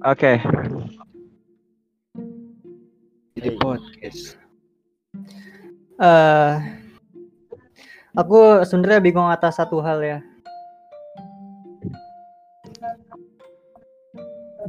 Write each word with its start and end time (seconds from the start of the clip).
Oke. 0.00 0.40
Jadi 3.36 3.50
podcast. 3.60 4.40
Eh, 6.00 6.54
aku 8.16 8.64
sebenarnya 8.64 9.04
bingung 9.04 9.28
atas 9.28 9.60
satu 9.60 9.84
hal 9.84 10.00
ya. 10.00 10.18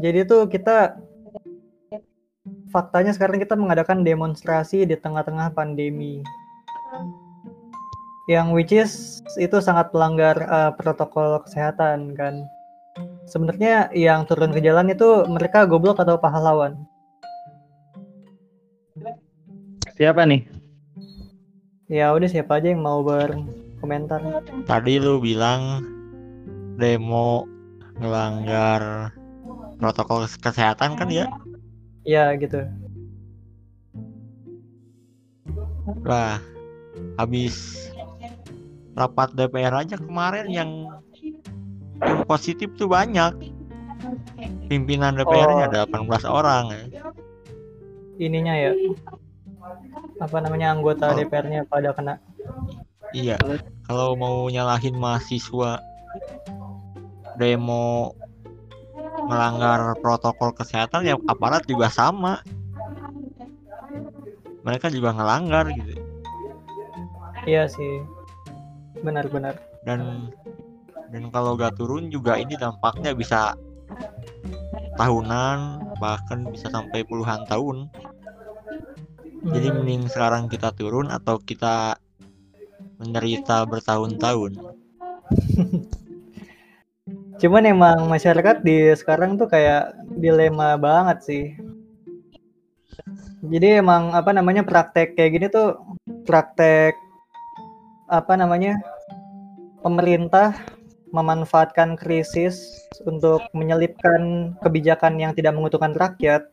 Jadi 0.03 0.19
tuh 0.27 0.51
kita 0.51 0.99
faktanya 2.67 3.15
sekarang 3.15 3.39
kita 3.39 3.55
mengadakan 3.55 4.03
demonstrasi 4.03 4.83
di 4.83 4.99
tengah-tengah 4.99 5.55
pandemi. 5.55 6.19
Yang 8.27 8.47
which 8.51 8.73
is 8.75 8.91
itu 9.39 9.63
sangat 9.63 9.95
melanggar 9.95 10.35
eh, 10.43 10.71
protokol 10.75 11.39
kesehatan 11.47 12.19
kan. 12.19 12.43
Sebenarnya 13.31 13.87
yang 13.95 14.27
turun 14.27 14.51
ke 14.51 14.59
jalan 14.59 14.91
itu 14.91 15.23
mereka 15.31 15.63
goblok 15.63 16.03
atau 16.03 16.19
pahlawan? 16.19 16.75
Siapa 19.95 20.27
nih? 20.27 20.43
Ya 21.87 22.11
udah 22.11 22.27
siapa 22.27 22.59
aja 22.59 22.75
yang 22.75 22.83
mau 22.83 22.99
berkomentar. 22.99 24.19
Tadi 24.67 24.99
lu 24.99 25.23
bilang 25.23 25.79
demo 26.75 27.47
ngelanggar 28.03 29.15
protokol 29.79 30.27
kesehatan 30.27 30.99
kan 30.99 31.07
ya? 31.07 31.31
Ya 32.03 32.35
gitu. 32.35 32.67
Lah, 36.03 36.43
habis 37.15 37.87
rapat 38.91 39.31
DPR 39.39 39.87
aja 39.87 39.95
kemarin 39.95 40.51
yang 40.51 40.99
yang 42.01 42.25
positif 42.25 42.69
tuh 42.77 42.89
banyak. 42.89 43.33
Pimpinan 44.65 45.13
DPR-nya 45.13 45.69
ada 45.69 45.79
18 45.85 46.25
orang 46.25 46.63
ya. 46.73 46.83
Ininya 48.17 48.53
ya. 48.57 48.71
Apa 50.17 50.37
namanya 50.41 50.73
anggota 50.73 51.13
Oh. 51.13 51.17
DPR-nya 51.17 51.67
pada 51.69 51.93
kena. 51.93 52.17
Iya, 53.11 53.35
kalau 53.83 54.15
mau 54.15 54.47
nyalahin 54.47 54.95
mahasiswa 54.95 55.83
demo 57.35 58.15
melanggar 59.27 59.99
protokol 59.99 60.55
kesehatan 60.55 61.03
ya 61.03 61.19
aparat 61.27 61.67
juga 61.67 61.91
sama. 61.91 62.39
Mereka 64.61 64.93
juga 64.93 65.11
ngelanggar 65.11 65.73
gitu. 65.73 65.97
Iya 67.49 67.65
sih. 67.67 68.05
Benar-benar. 69.01 69.57
Dan 69.83 70.29
dan 71.11 71.27
kalau 71.27 71.59
gak 71.59 71.75
turun 71.75 72.07
juga 72.07 72.39
ini 72.39 72.55
dampaknya 72.55 73.11
bisa 73.11 73.59
tahunan 74.95 75.83
bahkan 75.99 76.47
bisa 76.47 76.71
sampai 76.71 77.03
puluhan 77.03 77.43
tahun. 77.45 77.91
Jadi 79.41 79.67
Hmm, 79.67 79.77
mending 79.81 80.03
sekarang 80.07 80.47
kita 80.47 80.71
turun 80.71 81.11
atau 81.11 81.41
kita 81.41 81.99
menderita 83.01 83.65
bertahun-tahun. 83.67 84.55
Cuman 87.41 87.65
emang 87.65 88.05
masyarakat 88.05 88.61
di 88.61 88.93
sekarang 88.93 89.41
tuh 89.41 89.49
kayak 89.49 89.97
dilema 90.13 90.77
banget 90.77 91.17
sih. 91.25 91.45
Jadi 93.41 93.81
emang 93.81 94.13
apa 94.13 94.29
namanya 94.29 94.61
praktek 94.61 95.17
kayak 95.17 95.31
gini 95.33 95.47
tuh 95.49 95.81
praktek 96.29 96.93
apa 98.05 98.37
namanya 98.37 98.77
pemerintah 99.81 100.53
memanfaatkan 101.11 101.99
krisis 101.99 102.87
untuk 103.03 103.43
menyelipkan 103.51 104.55
kebijakan 104.63 105.19
yang 105.19 105.35
tidak 105.35 105.55
menguntungkan 105.55 105.91
rakyat 105.95 106.47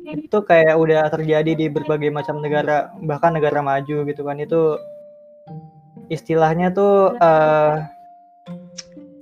itu 0.00 0.38
kayak 0.42 0.74
udah 0.74 1.06
terjadi 1.12 1.52
di 1.54 1.66
berbagai 1.70 2.10
macam 2.10 2.40
negara 2.40 2.90
bahkan 3.04 3.36
negara 3.36 3.60
maju 3.60 4.08
gitu 4.08 4.22
kan. 4.24 4.40
Itu 4.40 4.80
istilahnya 6.10 6.72
tuh 6.72 7.14
eh, 7.20 7.74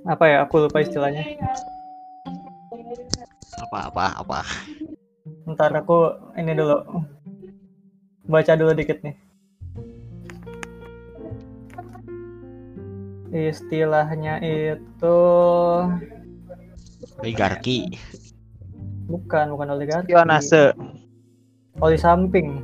apa 0.07 0.23
ya? 0.25 0.37
Aku 0.47 0.65
lupa 0.65 0.81
istilahnya. 0.81 1.23
Apa 3.69 3.91
apa 3.91 4.05
apa. 4.23 4.39
ntar 5.49 5.73
aku 5.73 6.13
ini 6.37 6.53
dulu 6.53 6.77
baca 8.29 8.53
dulu 8.53 8.71
dikit 8.77 9.01
nih 9.01 9.17
istilahnya 13.31 14.41
itu 14.41 15.19
Oligarki. 17.17 17.93
bukan 19.05 19.51
bukan 19.51 19.67
oligarki 19.71 20.09
Spionase. 20.09 20.73
oli 21.79 21.95
samping 21.95 22.61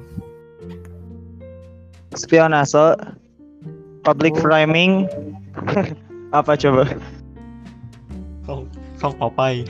Spionase. 2.13 2.95
Public 4.01 4.37
Oh. 4.37 4.41
framing. 4.41 5.09
Apa 6.31 6.55
coba? 6.55 6.85
Sok 8.95 9.13
papai. 9.19 9.65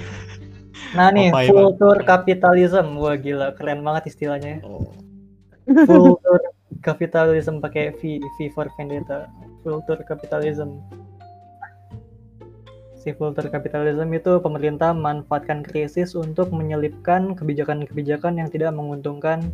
nah 0.93 1.09
nih 1.09 1.27
kultur 1.49 1.99
kapitalism 2.03 2.95
wah 2.95 3.15
gila 3.15 3.51
keren 3.55 3.81
banget 3.81 4.07
istilahnya 4.07 4.61
Oh. 4.61 4.95
kultur 5.67 6.39
kapitalism 6.83 7.63
pakai 7.63 7.95
V 7.99 8.19
V 8.19 8.37
for 8.51 8.67
Vendetta. 8.75 9.31
Kultur 9.61 10.01
kapitalism. 10.03 10.81
Si 12.99 13.13
kultur 13.13 13.45
kapitalism 13.53 14.09
itu 14.17 14.41
pemerintah 14.41 14.89
memanfaatkan 14.89 15.61
krisis 15.61 16.17
untuk 16.17 16.49
menyelipkan 16.49 17.37
kebijakan-kebijakan 17.37 18.41
yang 18.41 18.49
tidak 18.49 18.73
menguntungkan 18.73 19.45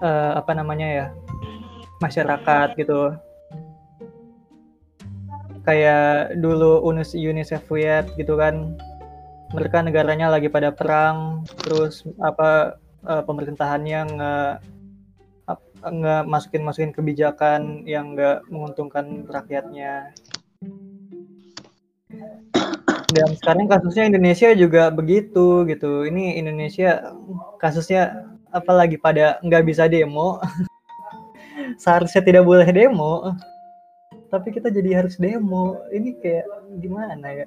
eh, 0.00 0.32
apa 0.32 0.56
namanya 0.56 0.88
ya 0.88 1.06
masyarakat 2.00 2.72
gitu. 2.80 3.12
Kayak 5.64 6.40
dulu 6.40 6.80
Unis 6.84 7.12
Uni 7.12 7.44
Soviet 7.44 8.08
gitu 8.16 8.36
kan. 8.40 8.76
Mereka 9.52 9.86
negaranya 9.86 10.32
lagi 10.34 10.50
pada 10.50 10.72
perang 10.72 11.44
terus 11.64 12.04
apa 12.20 12.80
eh, 13.04 13.22
pemerintahannya 13.28 14.00
nggak 15.84 16.22
masukin 16.24 16.62
masukin 16.64 16.92
kebijakan 16.94 17.84
yang 17.84 18.16
nggak 18.16 18.44
menguntungkan 18.48 19.28
rakyatnya. 19.28 20.12
Dan 23.14 23.28
sekarang 23.38 23.70
kasusnya 23.70 24.08
Indonesia 24.10 24.50
juga 24.56 24.90
begitu 24.90 25.62
gitu. 25.68 26.08
Ini 26.08 26.40
Indonesia 26.40 27.14
kasusnya 27.60 28.32
apalagi 28.50 28.96
pada 28.96 29.38
nggak 29.44 29.64
bisa 29.68 29.86
demo. 29.86 30.40
Seharusnya 31.82 32.22
tidak 32.24 32.44
boleh 32.48 32.66
demo. 32.72 33.34
Tapi 34.32 34.50
kita 34.50 34.72
jadi 34.72 35.04
harus 35.04 35.20
demo. 35.20 35.78
Ini 35.94 36.10
kayak 36.18 36.46
gimana 36.82 37.14
ya? 37.30 37.46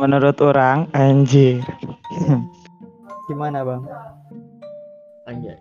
Menurut 0.00 0.40
orang 0.40 0.88
anjir. 0.96 1.60
gimana 3.24 3.64
bang 3.64 3.82
Anjay. 5.24 5.56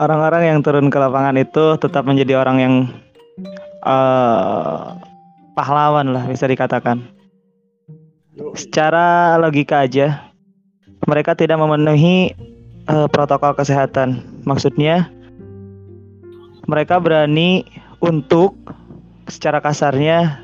Orang-orang 0.00 0.48
yang 0.48 0.58
turun 0.64 0.88
ke 0.88 0.96
lapangan 0.96 1.36
itu 1.36 1.76
tetap 1.76 2.08
menjadi 2.08 2.40
orang 2.40 2.56
yang 2.60 2.74
eh 3.84 4.84
pahlawan 5.52 6.16
lah 6.16 6.24
bisa 6.24 6.48
dikatakan. 6.48 7.04
Secara 8.56 9.36
logika 9.36 9.84
aja, 9.84 10.32
mereka 11.04 11.36
tidak 11.36 11.60
memenuhi 11.60 12.32
eh, 12.88 13.08
protokol 13.12 13.52
kesehatan. 13.52 14.24
Maksudnya, 14.48 15.12
mereka 16.64 16.96
berani 16.96 17.68
untuk 18.00 18.56
secara 19.28 19.60
kasarnya 19.60 20.40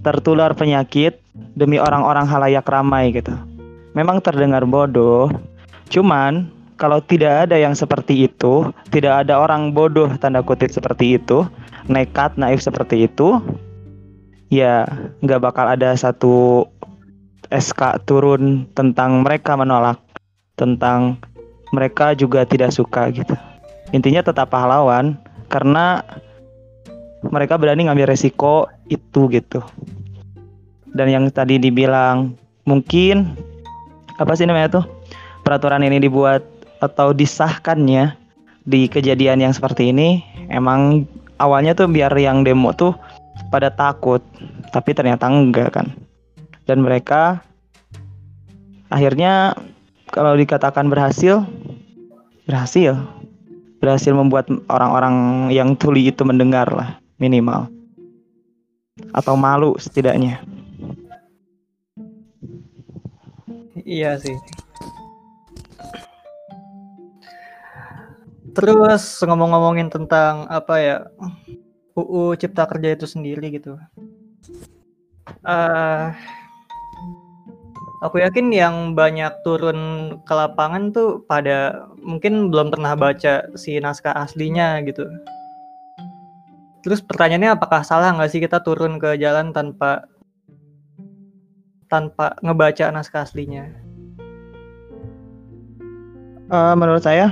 tertular 0.00 0.56
penyakit 0.56 1.20
demi 1.52 1.76
orang-orang 1.76 2.24
halayak 2.24 2.64
ramai 2.64 3.12
gitu. 3.12 3.36
Memang 3.92 4.24
terdengar 4.24 4.64
bodoh, 4.64 5.28
cuman 5.92 6.48
kalau 6.78 7.02
tidak 7.02 7.50
ada 7.50 7.58
yang 7.58 7.74
seperti 7.74 8.30
itu, 8.30 8.70
tidak 8.94 9.26
ada 9.26 9.42
orang 9.42 9.74
bodoh 9.74 10.08
tanda 10.22 10.40
kutip 10.46 10.70
seperti 10.70 11.18
itu, 11.18 11.42
nekat, 11.90 12.38
naif 12.38 12.62
seperti 12.62 13.10
itu, 13.10 13.42
ya 14.48 14.86
nggak 15.20 15.42
bakal 15.42 15.66
ada 15.66 15.92
satu 15.98 16.64
SK 17.50 18.06
turun 18.06 18.70
tentang 18.78 19.26
mereka 19.26 19.58
menolak, 19.58 19.98
tentang 20.54 21.18
mereka 21.74 22.14
juga 22.14 22.46
tidak 22.46 22.70
suka 22.70 23.10
gitu. 23.10 23.34
Intinya 23.90 24.22
tetap 24.22 24.54
pahlawan 24.54 25.18
karena 25.50 26.06
mereka 27.26 27.58
berani 27.58 27.90
ngambil 27.90 28.14
resiko 28.14 28.70
itu 28.86 29.26
gitu. 29.34 29.60
Dan 30.94 31.10
yang 31.10 31.24
tadi 31.34 31.58
dibilang 31.58 32.38
mungkin 32.64 33.34
apa 34.14 34.32
sih 34.38 34.46
namanya 34.46 34.80
tuh 34.80 34.84
peraturan 35.42 35.84
ini 35.84 35.98
dibuat 36.02 36.57
atau 36.78 37.10
disahkannya 37.10 38.14
di 38.68 38.86
kejadian 38.86 39.42
yang 39.42 39.54
seperti 39.54 39.90
ini 39.90 40.22
emang 40.52 41.08
awalnya 41.40 41.72
tuh 41.72 41.88
biar 41.88 42.12
yang 42.18 42.44
demo 42.44 42.74
tuh 42.76 42.92
pada 43.48 43.72
takut 43.72 44.20
tapi 44.74 44.92
ternyata 44.92 45.26
enggak 45.30 45.72
kan. 45.72 45.88
Dan 46.68 46.84
mereka 46.84 47.40
akhirnya 48.92 49.56
kalau 50.12 50.36
dikatakan 50.36 50.92
berhasil 50.92 51.44
berhasil. 52.48 52.96
Berhasil 53.78 54.10
membuat 54.10 54.50
orang-orang 54.66 55.48
yang 55.54 55.78
tuli 55.78 56.10
itu 56.10 56.26
mendengar 56.26 56.66
lah 56.66 56.98
minimal. 57.22 57.70
Atau 59.14 59.38
malu 59.38 59.78
setidaknya. 59.78 60.42
Iya 63.86 64.18
sih. 64.18 64.34
Terus 68.58 69.22
ngomong-ngomongin 69.22 69.86
tentang 69.86 70.50
apa 70.50 70.74
ya 70.82 70.96
UU 71.94 72.34
Cipta 72.34 72.66
Kerja 72.66 72.98
itu 72.98 73.06
sendiri 73.06 73.54
gitu. 73.54 73.78
eh 75.46 76.08
aku 78.02 78.18
yakin 78.18 78.50
yang 78.50 78.98
banyak 78.98 79.30
turun 79.46 79.78
ke 80.26 80.32
lapangan 80.34 80.90
tuh 80.90 81.22
pada 81.30 81.86
mungkin 82.02 82.50
belum 82.50 82.74
pernah 82.74 82.98
baca 82.98 83.46
si 83.54 83.78
naskah 83.78 84.16
aslinya 84.18 84.82
gitu. 84.82 85.06
Terus 86.82 86.98
pertanyaannya 86.98 87.54
apakah 87.54 87.86
salah 87.86 88.10
nggak 88.10 88.30
sih 88.34 88.42
kita 88.42 88.58
turun 88.66 88.98
ke 88.98 89.14
jalan 89.22 89.54
tanpa 89.54 90.02
tanpa 91.86 92.34
ngebaca 92.42 92.90
naskah 92.90 93.22
aslinya? 93.22 93.70
Eh, 96.48 96.74
menurut 96.74 97.04
saya 97.04 97.30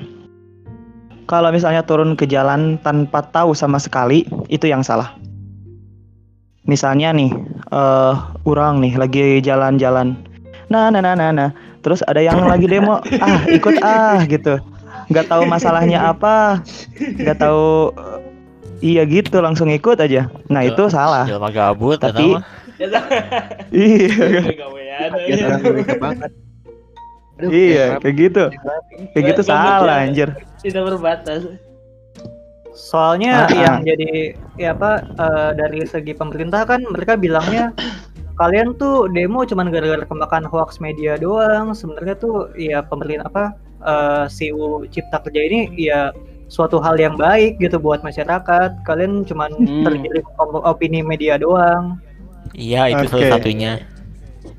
kalau 1.26 1.50
misalnya 1.50 1.82
turun 1.82 2.14
ke 2.14 2.24
jalan 2.24 2.78
tanpa 2.80 3.22
tahu 3.34 3.52
sama 3.52 3.82
sekali 3.82 4.24
itu 4.46 4.70
yang 4.70 4.86
salah. 4.86 5.14
Misalnya 6.66 7.14
nih 7.14 7.30
eh 7.70 8.14
orang 8.46 8.82
nih 8.82 8.94
lagi 8.98 9.42
jalan-jalan. 9.42 10.14
Nah 10.70 10.90
nah 10.90 11.02
nah 11.02 11.14
nah 11.14 11.30
nah. 11.30 11.50
Terus 11.82 12.02
ada 12.06 12.18
yang 12.18 12.42
lagi 12.46 12.66
demo. 12.66 12.98
Ah 13.22 13.42
ikut 13.46 13.78
ah 13.82 14.22
gitu. 14.26 14.58
Nggak 15.10 15.26
tahu 15.30 15.46
masalahnya 15.46 16.10
apa. 16.10 16.62
Nggak 16.98 17.38
tahu 17.38 17.94
eh, 17.94 18.18
iya 18.82 19.02
gitu 19.06 19.38
langsung 19.38 19.70
ikut 19.70 19.98
aja. 19.98 20.26
Nah 20.50 20.62
itu 20.66 20.82
salah. 20.90 21.26
Gabut 21.54 21.98
Tapi- 22.02 22.34
iya. 23.72 24.08
Ya 25.26 25.44
orang 25.46 25.60
Indonesia 25.62 25.96
banget. 25.96 26.30
Aduh, 27.36 27.50
iya 27.52 27.96
kayak 27.96 28.00
kayak 28.00 28.16
gitu 28.16 28.44
kayak 29.12 29.24
gitu 29.30 29.42
salah 29.44 29.84
ya. 30.00 30.04
anjir 30.08 30.28
Tidak 30.64 30.82
berbatas. 30.82 31.40
Soalnya 32.72 33.44
Ah, 33.44 33.52
yang 33.52 33.76
ah. 33.80 33.84
jadi 33.84 34.12
ya 34.56 34.72
apa 34.72 34.90
eh, 35.04 35.50
dari 35.54 35.80
segi 35.84 36.12
pemerintah 36.12 36.64
kan 36.64 36.84
mereka 36.84 37.16
bilangnya 37.16 37.72
kalian 38.36 38.76
tuh 38.76 39.08
demo 39.08 39.44
cuman 39.44 39.72
gara-gara 39.72 40.04
kemakan 40.04 40.44
hoax 40.44 40.76
media 40.76 41.16
doang. 41.16 41.72
Sebenarnya 41.72 42.16
tuh 42.16 42.52
ya 42.52 42.80
pemerintah 42.80 43.28
apa 43.28 43.44
eh, 43.80 44.24
si 44.28 44.48
UU 44.48 44.88
Cipta 44.88 45.20
Kerja 45.20 45.40
ini 45.40 45.60
ya 45.74 46.12
suatu 46.48 46.78
hal 46.78 46.96
yang 46.96 47.16
baik 47.16 47.56
gitu 47.58 47.76
buat 47.76 48.00
masyarakat. 48.00 48.70
Kalian 48.84 49.24
cuman 49.24 49.52
Hmm. 49.56 49.84
tergiring 49.84 50.26
op- 50.36 50.64
opini 50.64 51.00
media 51.00 51.36
doang. 51.36 51.96
Iya, 52.52 52.92
itu 52.92 53.04
Oke. 53.04 53.10
salah 53.10 53.28
satunya. 53.36 53.72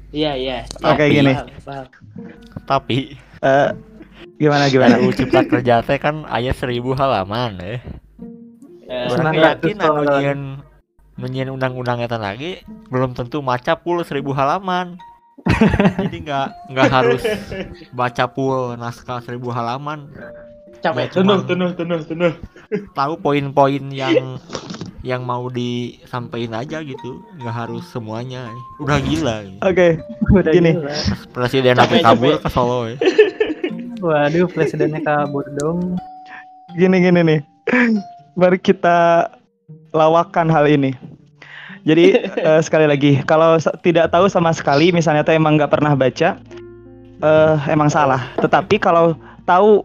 Iya 0.09 0.31
iya. 0.33 0.57
Oke, 0.81 1.05
Ya, 1.05 1.11
gini. 1.11 1.33
paham, 1.33 1.47
paham. 1.63 1.87
Tapi 2.67 3.15
Eh, 3.37 3.69
gimana 4.35 4.65
gimana 4.73 4.97
RUU 4.97 5.13
Cipta 5.13 5.41
Kerja 5.43 5.79
teh 5.79 5.95
kan 5.95 6.25
aya 6.25 6.51
seribu 6.51 6.93
halaman 6.93 7.55
ya. 7.55 7.77
Eh, 8.87 9.07
Orang 9.09 9.35
yakin 9.35 9.77
nunyian 9.77 10.39
nunyian 11.15 11.49
undang-undang 11.49 11.99
eta 11.99 12.17
lagi 12.17 12.61
belum 12.87 13.13
tentu 13.13 13.41
maca 13.41 13.75
pul 13.75 14.01
seribu 14.01 14.31
halaman. 14.31 14.97
Jadi 15.97 16.17
nggak 16.23 16.47
nggak 16.67 16.89
harus 16.89 17.21
baca 17.91 18.25
pul 18.27 18.73
naskah 18.75 19.21
seribu 19.21 19.49
halaman. 19.49 20.09
capek 20.77 21.09
Ya, 21.09 21.11
tunuh 21.11 21.41
cuman- 21.41 21.45
tunuh 21.45 21.69
tunuh 21.73 21.99
tunuh. 22.03 22.33
Tahu 22.91 23.13
poin-poin 23.17 23.81
yang 23.87 24.37
yang 25.05 25.21
mau 25.23 25.47
disampaikan 25.47 26.61
aja 26.61 26.81
gitu. 26.81 27.21
Nggak 27.37 27.55
harus 27.55 27.83
semuanya. 27.89 28.49
Udah 28.79 28.97
gila. 28.99 29.45
ya. 29.45 29.53
oke 29.61 29.87
Udah 30.33 30.51
Gini. 30.51 30.71
gila. 30.73 30.93
Presiden 31.31 31.77
sampai 31.77 32.01
kabur 32.01 32.37
ke 32.39 32.49
Solo 32.49 32.89
ya. 32.89 32.95
Waduh, 34.05 34.45
presidennya 34.47 35.01
kabur 35.01 35.45
dong. 35.57 35.97
gini 36.75 36.99
gini 36.99 37.23
nih 37.23 37.39
mari 38.35 38.59
kita 38.59 39.25
lawakan 39.89 40.45
hal 40.45 40.69
ini 40.69 40.93
jadi 41.81 42.21
eh, 42.53 42.61
sekali 42.61 42.85
lagi 42.85 43.23
kalau 43.25 43.57
tidak 43.81 44.11
tahu 44.13 44.29
sama 44.29 44.53
sekali 44.53 44.93
misalnya 44.93 45.25
tuh 45.25 45.33
emang 45.33 45.57
nggak 45.57 45.73
pernah 45.73 45.97
baca 45.97 46.37
eh 47.17 47.55
emang 47.65 47.89
salah 47.89 48.29
tetapi 48.37 48.77
kalau 48.77 49.17
tahu 49.47 49.81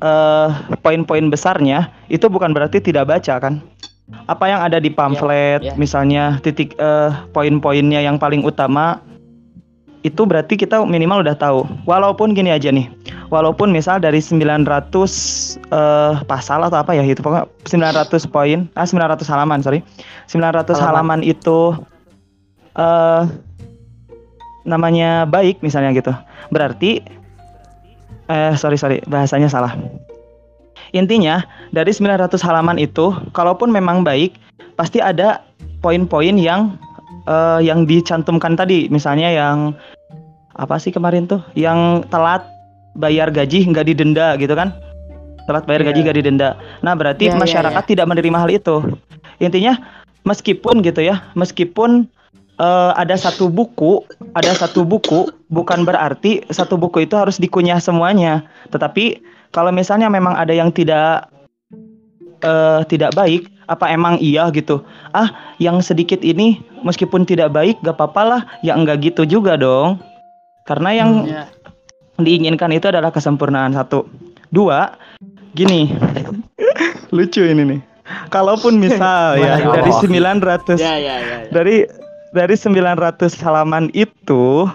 eh 0.00 0.48
poin-poin 0.82 1.30
besarnya 1.30 1.86
itu 2.10 2.26
bukan 2.26 2.50
berarti 2.50 2.82
tidak 2.82 3.06
baca 3.06 3.38
kan 3.38 3.62
apa 4.28 4.44
yang 4.48 4.60
ada 4.64 4.80
di 4.80 4.88
pamflet 4.88 5.60
ya. 5.60 5.72
misalnya 5.76 6.40
titik 6.40 6.72
eh 6.80 7.12
poin-poinnya 7.32 8.00
yang 8.00 8.16
paling 8.16 8.40
utama 8.40 9.00
itu 10.06 10.22
berarti 10.24 10.54
kita 10.54 10.80
minimal 10.86 11.20
udah 11.26 11.36
tahu 11.36 11.66
walaupun 11.84 12.32
gini 12.32 12.48
aja 12.54 12.72
nih 12.72 12.88
walaupun 13.28 13.68
misal 13.68 14.00
dari 14.00 14.22
900 14.22 14.64
eh 14.64 16.14
pasal 16.24 16.64
atau 16.64 16.78
apa 16.80 16.96
ya 16.96 17.04
itu 17.04 17.20
pokoknya 17.20 17.50
900 17.66 18.32
poin 18.32 18.58
ah 18.78 18.86
900 18.88 19.28
halaman 19.28 19.60
sorry 19.60 19.84
900 20.30 20.78
halaman, 20.78 20.78
Halaman. 20.80 21.20
itu 21.26 21.76
eh 22.78 23.22
namanya 24.64 25.24
baik 25.28 25.60
misalnya 25.60 25.92
gitu 25.92 26.12
berarti 26.48 27.04
eh 28.28 28.52
sorry 28.56 28.76
sorry 28.80 29.00
bahasanya 29.08 29.48
salah 29.52 29.72
intinya 30.92 31.44
dari 31.70 31.92
900 31.92 32.38
halaman 32.40 32.80
itu 32.80 33.12
kalaupun 33.36 33.68
memang 33.68 34.02
baik 34.02 34.36
pasti 34.74 35.02
ada 35.02 35.42
poin-poin 35.84 36.34
yang 36.38 36.76
eh, 37.28 37.60
yang 37.64 37.84
dicantumkan 37.84 38.56
tadi. 38.56 38.88
Misalnya 38.88 39.28
yang 39.30 39.76
apa 40.58 40.76
sih 40.80 40.90
kemarin 40.90 41.28
tuh? 41.28 41.44
Yang 41.54 42.08
telat 42.10 42.42
bayar 42.98 43.30
gaji 43.30 43.68
nggak 43.68 43.86
didenda 43.86 44.34
gitu 44.40 44.54
kan? 44.58 44.74
Telat 45.46 45.64
bayar 45.64 45.86
gaji 45.86 46.02
Iya. 46.02 46.04
nggak 46.08 46.18
didenda. 46.18 46.48
Nah 46.84 46.92
berarti 46.98 47.30
Iya, 47.30 47.36
iya, 47.36 47.40
masyarakat 47.40 47.84
tidak 47.86 48.06
menerima 48.10 48.38
hal 48.42 48.50
itu. 48.50 48.76
Intinya 49.38 49.78
meskipun 50.26 50.82
gitu 50.84 51.00
ya 51.00 51.24
meskipun 51.32 52.10
eh, 52.58 52.90
ada 52.94 53.14
satu 53.14 53.48
buku 53.48 54.04
ada 54.34 54.52
satu 54.54 54.82
buku 54.84 55.30
bukan 55.48 55.82
berarti 55.82 56.44
satu 56.50 56.76
buku 56.76 57.06
itu 57.06 57.14
harus 57.16 57.38
dikunyah 57.38 57.78
semuanya 57.78 58.44
tetapi 58.70 59.22
kalau 59.50 59.72
misalnya 59.72 60.12
memang 60.12 60.36
ada 60.36 60.52
yang 60.52 60.68
tidak 60.70 61.26
eh, 62.42 62.80
tidak 62.86 63.14
baik 63.14 63.48
apa 63.68 63.84
emang 63.92 64.16
iya 64.18 64.48
gitu 64.48 64.80
ah 65.12 65.28
yang 65.60 65.84
sedikit 65.84 66.24
ini 66.24 66.56
meskipun 66.80 67.28
tidak 67.28 67.52
baik 67.52 67.76
gak 67.84 68.00
apa-apa 68.00 68.22
lah 68.24 68.42
ya 68.64 68.72
enggak 68.72 69.04
gitu 69.12 69.28
juga 69.28 69.60
dong 69.60 70.00
karena 70.64 70.90
yang 70.96 71.10
Ya. 71.28 71.44
diinginkan 72.16 72.72
itu 72.72 72.88
adalah 72.88 73.12
kesempurnaan 73.12 73.76
satu 73.76 74.08
dua 74.48 74.96
gini 75.52 75.92
lucu 77.16 77.44
ini 77.44 77.76
nih 77.76 77.80
kalaupun 78.32 78.80
misal 78.80 79.36
ya 79.44 79.60
dari 79.60 79.92
gimana? 80.00 80.40
900 80.40 80.80
Ya 80.80 80.96
ya 80.96 80.96
ya. 80.96 81.16
ya. 81.20 81.36
dari 81.52 81.84
dari 82.32 82.54
900 82.54 83.32
halaman 83.40 83.88
itu 83.96 84.68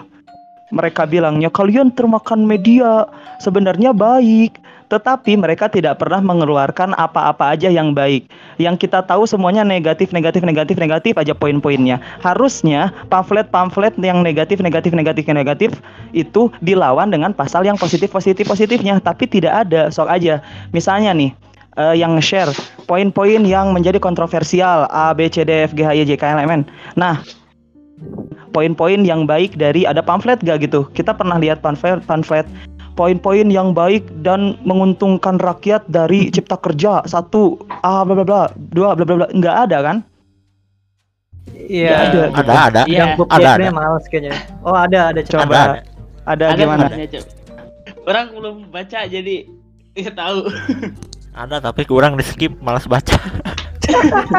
mereka 0.74 1.06
bilangnya 1.06 1.52
kalian 1.52 1.94
termakan 1.94 2.42
media. 2.48 3.06
Sebenarnya 3.38 3.94
baik 3.94 4.58
tetapi 4.92 5.34
mereka 5.34 5.66
tidak 5.66 5.98
pernah 5.98 6.20
mengeluarkan 6.20 6.92
apa-apa 6.94 7.56
aja 7.56 7.72
yang 7.72 7.96
baik. 7.96 8.28
Yang 8.60 8.86
kita 8.86 9.02
tahu 9.02 9.24
semuanya 9.24 9.64
negatif 9.64 10.12
negatif 10.14 10.44
negatif 10.44 10.76
negatif 10.76 11.16
aja 11.16 11.32
poin-poinnya. 11.32 11.98
Harusnya 12.20 12.92
pamflet-pamflet 13.08 13.96
yang 13.98 14.20
negatif 14.20 14.60
negatif 14.60 14.92
negatif 14.92 15.24
negatif 15.26 15.70
itu 16.14 16.52
dilawan 16.60 17.10
dengan 17.10 17.32
pasal 17.32 17.64
yang 17.64 17.80
positif 17.80 18.12
positif 18.12 18.46
positifnya 18.46 19.00
tapi 19.00 19.26
tidak 19.26 19.66
ada. 19.66 19.88
Sok 19.90 20.10
aja. 20.10 20.38
Misalnya 20.70 21.10
nih 21.16 21.34
eh, 21.80 21.94
yang 21.98 22.14
share 22.20 22.52
poin-poin 22.86 23.42
yang 23.42 23.72
menjadi 23.74 23.96
kontroversial 23.98 24.86
A 24.92 25.16
B 25.16 25.26
C 25.26 25.42
D 25.42 25.66
F 25.66 25.72
G 25.74 25.82
H 25.82 25.90
I 25.96 26.04
J 26.06 26.12
K 26.20 26.24
L 26.28 26.40
M 26.44 26.50
N. 26.50 26.62
Nah 26.94 27.24
poin-poin 28.54 29.02
yang 29.02 29.26
baik 29.26 29.58
dari 29.58 29.82
ada 29.86 30.02
pamflet 30.02 30.38
gak 30.42 30.62
gitu 30.62 30.86
kita 30.94 31.10
pernah 31.14 31.38
lihat 31.38 31.58
pamflet 31.62 32.02
pamflet 32.06 32.46
poin-poin 32.94 33.50
yang 33.50 33.74
baik 33.74 34.06
dan 34.22 34.54
menguntungkan 34.62 35.42
rakyat 35.42 35.82
dari 35.90 36.30
cipta 36.30 36.54
kerja 36.58 37.02
satu 37.06 37.58
a 37.82 38.06
bla 38.06 38.14
bla 38.22 38.24
bla 38.26 38.42
dua 38.70 38.94
bla 38.94 39.02
bla 39.02 39.16
bla 39.24 39.28
nggak 39.34 39.56
ada 39.70 39.78
kan 39.82 39.98
Iya. 41.54 42.10
Ada. 42.10 42.22
Ada 42.34 42.52
ada. 42.68 42.82
Iya. 42.84 42.98
Yang 42.98 43.08
Ada, 43.08 43.18
bookletnya 43.20 43.68
ada. 43.70 43.78
males 43.78 44.04
kayaknya. 44.10 44.32
Oh 44.66 44.76
ada 44.76 45.00
ada 45.14 45.20
coba. 45.24 45.44
Ada. 45.44 45.62
ada, 46.24 46.44
Ada 46.52 46.60
gimana. 46.60 46.86
Orang 48.04 48.26
belum 48.36 48.56
baca 48.68 48.98
jadi 49.08 49.36
nggak 49.96 50.16
tahu. 50.18 50.38
Ada 51.32 51.56
tapi 51.64 51.82
kurang 51.88 52.20
di 52.20 52.24
skip 52.26 52.52
malas 52.60 52.84
baca. 52.84 53.16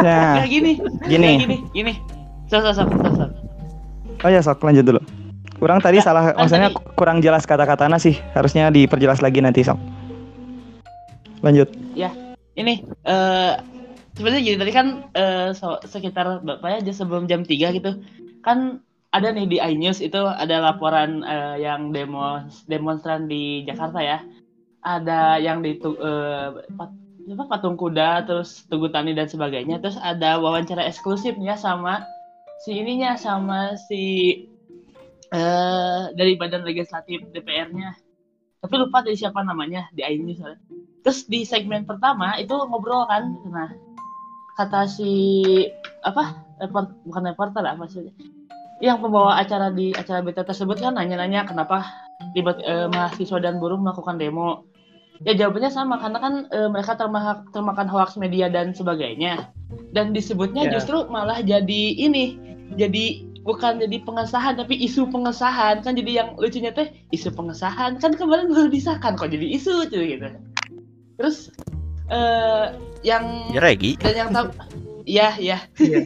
nah 0.06 0.42
Nah, 0.42 0.46
gini. 0.46 0.78
gini 1.06 1.26
Nah, 1.26 1.40
gini, 1.42 1.58
gini. 1.74 1.94
Sok 2.50 2.62
sok. 2.74 2.88
sok. 2.94 3.30
Oh 4.24 4.30
ya 4.30 4.40
sok 4.40 4.64
lanjut 4.64 4.86
dulu. 4.86 5.02
Kurang 5.56 5.80
tadi 5.80 6.00
Ya, 6.00 6.04
salah, 6.04 6.36
kan 6.36 6.46
maksudnya 6.46 6.70
tadi- 6.70 6.96
kurang 6.96 7.18
jelas 7.24 7.44
kata-katanya 7.44 7.96
sih. 7.98 8.20
Harusnya 8.36 8.68
diperjelas 8.70 9.24
lagi 9.24 9.40
nanti 9.40 9.64
sok. 9.64 9.80
Lanjut. 11.42 11.70
Ini 12.56 12.74
eh 13.04 13.54
sebenarnya 14.16 14.42
gini 14.42 14.56
tadi 14.56 14.72
kan 14.72 14.88
eh, 15.12 15.52
so- 15.52 15.84
sekitar 15.84 16.40
berapa 16.40 16.80
ya 16.80 16.94
sebelum 16.96 17.28
jam 17.28 17.44
3 17.44 17.76
gitu. 17.76 18.00
Kan 18.40 18.80
ada 19.12 19.28
nih 19.32 19.44
di 19.46 19.58
iNews 19.60 20.00
itu 20.00 20.16
ada 20.16 20.64
laporan 20.64 21.20
eh, 21.24 21.60
yang 21.60 21.92
demo 21.92 22.40
demonstran 22.68 23.28
di 23.28 23.68
Jakarta 23.68 24.00
ya. 24.00 24.24
Ada 24.80 25.44
yang 25.44 25.60
di 25.60 25.76
eh, 25.76 26.48
pat- 26.80 26.96
apa, 27.26 27.44
patung 27.50 27.76
kuda 27.76 28.24
terus 28.24 28.64
tugu 28.72 28.88
tani 28.88 29.12
dan 29.12 29.28
sebagainya. 29.28 29.84
Terus 29.84 30.00
ada 30.00 30.40
wawancara 30.40 30.88
eksklusifnya 30.88 31.60
sama 31.60 32.08
si 32.66 32.82
ininya 32.82 33.14
sama 33.14 33.78
si 33.78 34.04
eh 35.30 36.04
dari 36.18 36.34
badan 36.34 36.66
legislatif 36.66 37.22
DPR-nya. 37.30 37.94
Tapi 38.66 38.74
lupa 38.82 39.06
dari 39.06 39.14
siapa 39.14 39.46
namanya 39.46 39.86
di 39.94 40.02
iNews. 40.02 40.42
soalnya. 40.42 40.58
Terus 41.06 41.30
di 41.30 41.46
segmen 41.46 41.86
pertama 41.86 42.34
itu 42.42 42.58
ngobrol 42.58 43.06
kan, 43.06 43.30
nah 43.54 43.70
kata 44.58 44.90
si 44.90 45.12
apa 46.02 46.34
report 46.64 46.88
bukan 47.06 47.24
reporter 47.30 47.62
apa 47.68 47.86
sih 47.92 48.08
yang 48.80 49.04
pembawa 49.04 49.36
acara 49.40 49.68
di 49.72 49.92
acara 49.92 50.24
beta 50.24 50.48
tersebut 50.48 50.80
kan 50.80 50.96
nanya-nanya 50.96 51.44
kenapa 51.44 51.84
tiba 52.32 52.56
eh, 52.64 52.88
mahasiswa 52.88 53.40
dan 53.44 53.60
buruh 53.60 53.76
melakukan 53.76 54.16
demo 54.16 54.64
ya 55.28 55.36
jawabannya 55.36 55.72
sama 55.72 56.00
karena 56.00 56.20
kan 56.24 56.34
eh, 56.52 56.70
mereka 56.72 56.96
termakan 56.96 57.48
termakan 57.52 57.88
hoax 57.92 58.16
media 58.16 58.48
dan 58.48 58.72
sebagainya 58.72 59.52
dan 59.92 60.16
disebutnya 60.16 60.72
Ya. 60.72 60.80
justru 60.80 61.04
malah 61.12 61.44
jadi 61.44 61.84
ini 62.00 62.55
jadi 62.74 63.06
bukan 63.46 63.78
jadi 63.78 64.02
pengesahan 64.02 64.58
tapi 64.58 64.74
isu 64.82 65.06
pengesahan. 65.14 65.86
Kan 65.86 65.94
jadi 65.94 66.26
yang 66.26 66.30
lucunya 66.42 66.74
teh 66.74 66.90
isu 67.14 67.30
pengesahan. 67.30 68.02
Kan 68.02 68.18
kemarin 68.18 68.50
baru 68.50 68.74
disahkan 68.74 69.14
kok 69.14 69.30
jadi 69.30 69.46
isu 69.54 69.86
tuh 69.94 70.02
gitu. 70.02 70.28
Terus 71.22 71.54
eh 72.10 72.74
yang 73.06 73.54
Ya 73.54 73.62
Regi. 73.62 73.98
dan 74.02 74.14
yang 74.18 74.30
tam 74.34 74.46
ya 75.06 75.34
ya 75.38 75.62
Iya. 75.78 76.00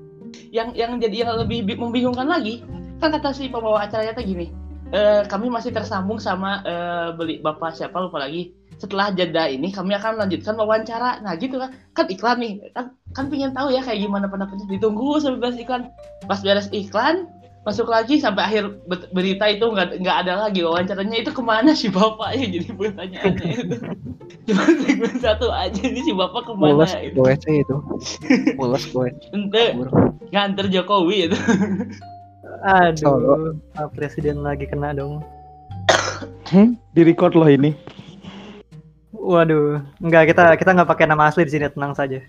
yang 0.56 0.68
yang 0.72 0.96
jadi 0.96 1.24
yang 1.24 1.32
lebih 1.44 1.64
bi- 1.64 1.76
membingungkan 1.76 2.28
lagi 2.28 2.64
kan 2.96 3.12
kata 3.12 3.32
si 3.32 3.52
pembawa 3.52 3.84
acaranya 3.84 4.16
tuh 4.16 4.24
gini 4.24 4.48
eh 4.92 5.24
kami 5.28 5.52
masih 5.52 5.72
tersambung 5.72 6.16
sama 6.16 6.64
eh, 6.64 7.08
beli 7.12 7.40
bapak 7.40 7.76
siapa 7.76 7.96
lupa 8.00 8.20
lagi 8.24 8.52
setelah 8.76 9.08
jeda 9.12 9.48
ini 9.48 9.72
kami 9.72 9.96
akan 9.96 10.20
melanjutkan 10.20 10.54
wawancara. 10.56 11.20
Nah 11.24 11.36
gitu 11.40 11.56
kan. 11.60 11.72
Kan 11.96 12.06
iklan 12.12 12.38
nih. 12.40 12.52
Kan 12.76 12.92
kan 13.16 13.24
pengen 13.32 13.56
tahu 13.56 13.72
ya 13.72 13.80
kayak 13.80 14.04
gimana 14.04 14.28
pendapatnya. 14.28 14.68
Ditunggu 14.68 15.20
sampai 15.20 15.40
beres 15.40 15.58
iklan. 15.60 15.92
Pas 16.28 16.40
beres 16.44 16.68
iklan 16.72 17.28
masuk 17.66 17.90
lagi 17.90 18.22
sampai 18.22 18.46
akhir 18.46 18.78
berita 19.10 19.50
itu 19.50 19.66
nggak 19.66 19.98
nggak 19.98 20.16
ada 20.22 20.46
lagi 20.46 20.62
wawancaranya. 20.62 21.16
Itu 21.18 21.34
ke 21.34 21.42
mana 21.42 21.74
si 21.74 21.90
bapaknya? 21.90 22.46
Jadi 22.60 22.68
pertanyaannya 22.70 23.50
itu. 23.58 23.76
Cuma 24.46 24.62
segmen 24.62 25.14
satu 25.18 25.50
aja 25.50 25.82
ini 25.82 26.02
si 26.02 26.14
bapak 26.14 26.46
ke 26.46 26.52
mana 26.54 26.82
Mules 26.82 26.94
itu 27.02 27.18
gue 27.18 27.34
sih 27.42 27.54
itu. 27.66 27.76
Mules 28.54 28.84
gue. 28.90 29.08
ente 29.34 29.64
nganter 30.30 30.66
Jokowi 30.70 31.30
itu 31.30 31.38
Aduh, 32.66 33.58
Pak 33.74 33.94
Presiden 33.94 34.42
lagi 34.42 34.66
kena 34.66 34.94
dong. 34.94 35.22
Di 36.94 37.02
record 37.02 37.34
loh 37.34 37.46
ini. 37.46 37.74
Waduh, 39.26 39.82
enggak 39.98 40.30
kita 40.30 40.54
kita 40.54 40.70
nggak 40.70 40.86
pakai 40.86 41.10
nama 41.10 41.26
asli 41.26 41.42
di 41.42 41.58
sini 41.58 41.66
tenang 41.66 41.98
saja. 41.98 42.22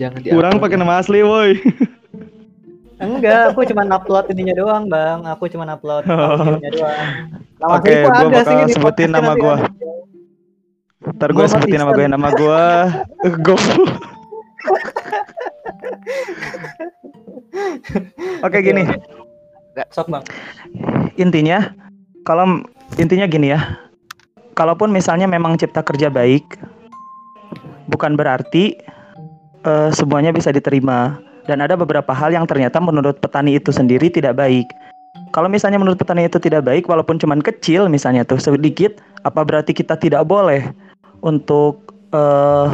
Jangan 0.00 0.24
di 0.24 0.32
Kurang 0.32 0.56
pakai 0.56 0.80
nama 0.80 1.04
asli, 1.04 1.20
woi. 1.20 1.60
Enggak, 2.96 3.52
aku 3.52 3.68
cuma 3.68 3.84
upload 3.84 4.32
ininya 4.32 4.56
doang, 4.56 4.88
Bang. 4.88 5.28
Aku 5.28 5.52
cuma 5.52 5.68
upload 5.68 6.08
audionya 6.08 6.72
doang. 6.72 7.04
Nama 7.60 7.72
Oke, 7.76 7.92
asliku 7.92 8.08
gua 8.08 8.16
ada 8.16 8.28
bakal 8.32 8.48
sih 8.48 8.72
sebutin 8.72 9.12
nama 9.12 9.36
gua. 9.36 9.68
Ntar 10.98 11.30
gue 11.30 11.46
sebutin 11.46 11.78
nama 11.78 11.94
gue 11.94 12.04
Ihsan. 12.04 12.12
nama 12.12 12.28
gue 12.34 12.62
Go 13.46 13.54
Oke 18.46 18.58
gini 18.60 18.82
Sok, 19.94 20.10
Bang. 20.10 20.26
intinya 21.14 21.70
kalau 22.26 22.66
intinya 22.98 23.30
gini 23.30 23.54
ya 23.54 23.78
kalaupun 24.58 24.90
misalnya 24.90 25.30
memang 25.30 25.54
cipta 25.54 25.86
kerja 25.86 26.10
baik 26.10 26.58
bukan 27.94 28.18
berarti 28.18 28.74
eh, 29.62 29.90
semuanya 29.94 30.34
bisa 30.34 30.50
diterima. 30.50 31.22
Dan 31.48 31.64
ada 31.64 31.80
beberapa 31.80 32.12
hal 32.12 32.36
yang 32.36 32.44
ternyata 32.44 32.76
menurut 32.76 33.24
petani 33.24 33.56
itu 33.56 33.72
sendiri 33.72 34.12
tidak 34.12 34.36
baik. 34.36 34.68
Kalau 35.32 35.48
misalnya 35.48 35.80
menurut 35.80 35.96
petani 35.96 36.28
itu 36.28 36.36
tidak 36.36 36.68
baik 36.68 36.84
walaupun 36.84 37.16
cuman 37.16 37.40
kecil 37.40 37.88
misalnya 37.88 38.20
tuh 38.20 38.36
sedikit 38.36 39.00
apa 39.24 39.40
berarti 39.48 39.72
kita 39.72 39.96
tidak 39.96 40.28
boleh 40.28 40.60
untuk 41.24 41.88
eh, 42.12 42.66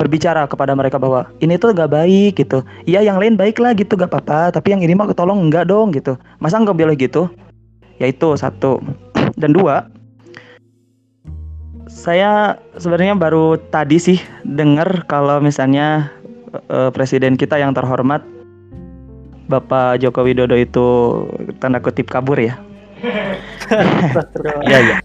berbicara 0.00 0.48
kepada 0.48 0.72
mereka 0.72 0.96
bahwa 0.96 1.28
ini 1.44 1.60
tuh 1.60 1.76
gak 1.76 1.92
baik 1.92 2.40
gitu. 2.40 2.64
Iya 2.88 3.04
yang 3.04 3.20
lain 3.20 3.36
baik 3.36 3.60
lah 3.60 3.76
gitu 3.76 3.92
gak 3.98 4.08
apa-apa. 4.08 4.56
Tapi 4.56 4.72
yang 4.72 4.80
ini 4.80 4.96
mah 4.96 5.10
tolong 5.12 5.44
enggak 5.44 5.68
dong 5.68 5.92
gitu. 5.92 6.16
Masa 6.40 6.62
nggak 6.62 6.78
boleh 6.78 6.96
gitu? 6.96 7.28
Yaitu 8.00 8.32
satu. 8.40 8.80
Dan 9.36 9.52
dua 9.52 9.84
saya 11.88 12.60
sebenarnya 12.76 13.16
baru 13.16 13.56
tadi 13.58 13.96
sih 13.96 14.18
dengar 14.44 15.08
kalau 15.08 15.40
misalnya 15.40 16.12
eh, 16.68 16.92
presiden 16.92 17.34
kita 17.34 17.56
yang 17.56 17.72
terhormat 17.72 18.22
Bapak 19.48 20.04
Joko 20.04 20.28
Widodo 20.28 20.52
itu 20.52 20.86
tanda 21.56 21.80
kutip 21.80 22.12
kabur 22.12 22.36
ya. 22.36 22.60
Iya 24.68 24.78
iya. 24.84 24.96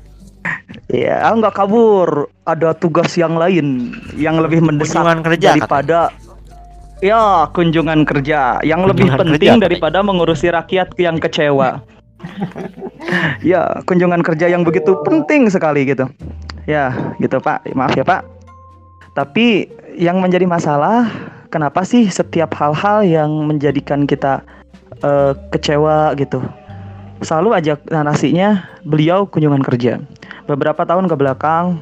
Iya, 0.91 1.15
ah, 1.23 1.33
nggak 1.39 1.55
kabur. 1.55 2.27
Ada 2.43 2.75
tugas 2.75 3.15
yang 3.15 3.39
lain 3.39 3.95
yang 4.19 4.43
lebih 4.43 4.59
mendesak 4.59 4.99
Kunjungan 4.99 5.19
kerja 5.23 5.49
daripada 5.55 5.99
ya 6.99 7.47
kunjungan 7.51 8.03
kerja 8.03 8.59
yang 8.67 8.83
lebih 8.83 9.07
Kunjungan 9.07 9.19
penting 9.23 9.55
kerja, 9.59 9.63
daripada 9.63 9.99
mengurusi 10.03 10.51
rakyat 10.51 10.91
yang 10.99 11.23
kecewa. 11.23 11.79
ya, 13.51 13.81
kunjungan 13.87 14.21
kerja 14.23 14.49
yang 14.49 14.63
begitu 14.63 14.97
penting 15.03 15.47
sekali 15.51 15.87
gitu. 15.87 16.07
Ya, 16.65 16.93
gitu 17.19 17.39
Pak. 17.43 17.67
Maaf 17.75 17.93
ya 17.93 18.05
Pak. 18.07 18.23
Tapi 19.13 19.69
yang 19.93 20.23
menjadi 20.23 20.49
masalah, 20.49 21.09
kenapa 21.53 21.85
sih 21.85 22.09
setiap 22.09 22.55
hal-hal 22.57 23.05
yang 23.05 23.29
menjadikan 23.45 24.09
kita 24.09 24.41
eh, 25.03 25.33
kecewa 25.53 26.17
gitu? 26.17 26.41
Selalu 27.23 27.49
aja 27.55 27.73
narasinya 27.87 28.67
beliau 28.83 29.23
kunjungan 29.23 29.63
kerja 29.63 30.01
beberapa 30.47 30.83
tahun 30.83 31.07
ke 31.07 31.15
belakang 31.15 31.79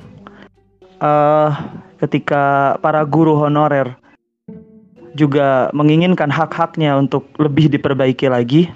eh 1.01 1.49
ketika 2.01 2.77
para 2.81 3.01
guru 3.05 3.37
honorer 3.37 3.93
juga 5.13 5.69
menginginkan 5.75 6.31
hak-haknya 6.31 6.97
untuk 6.97 7.27
lebih 7.37 7.69
diperbaiki 7.69 8.25
lagi 8.31 8.69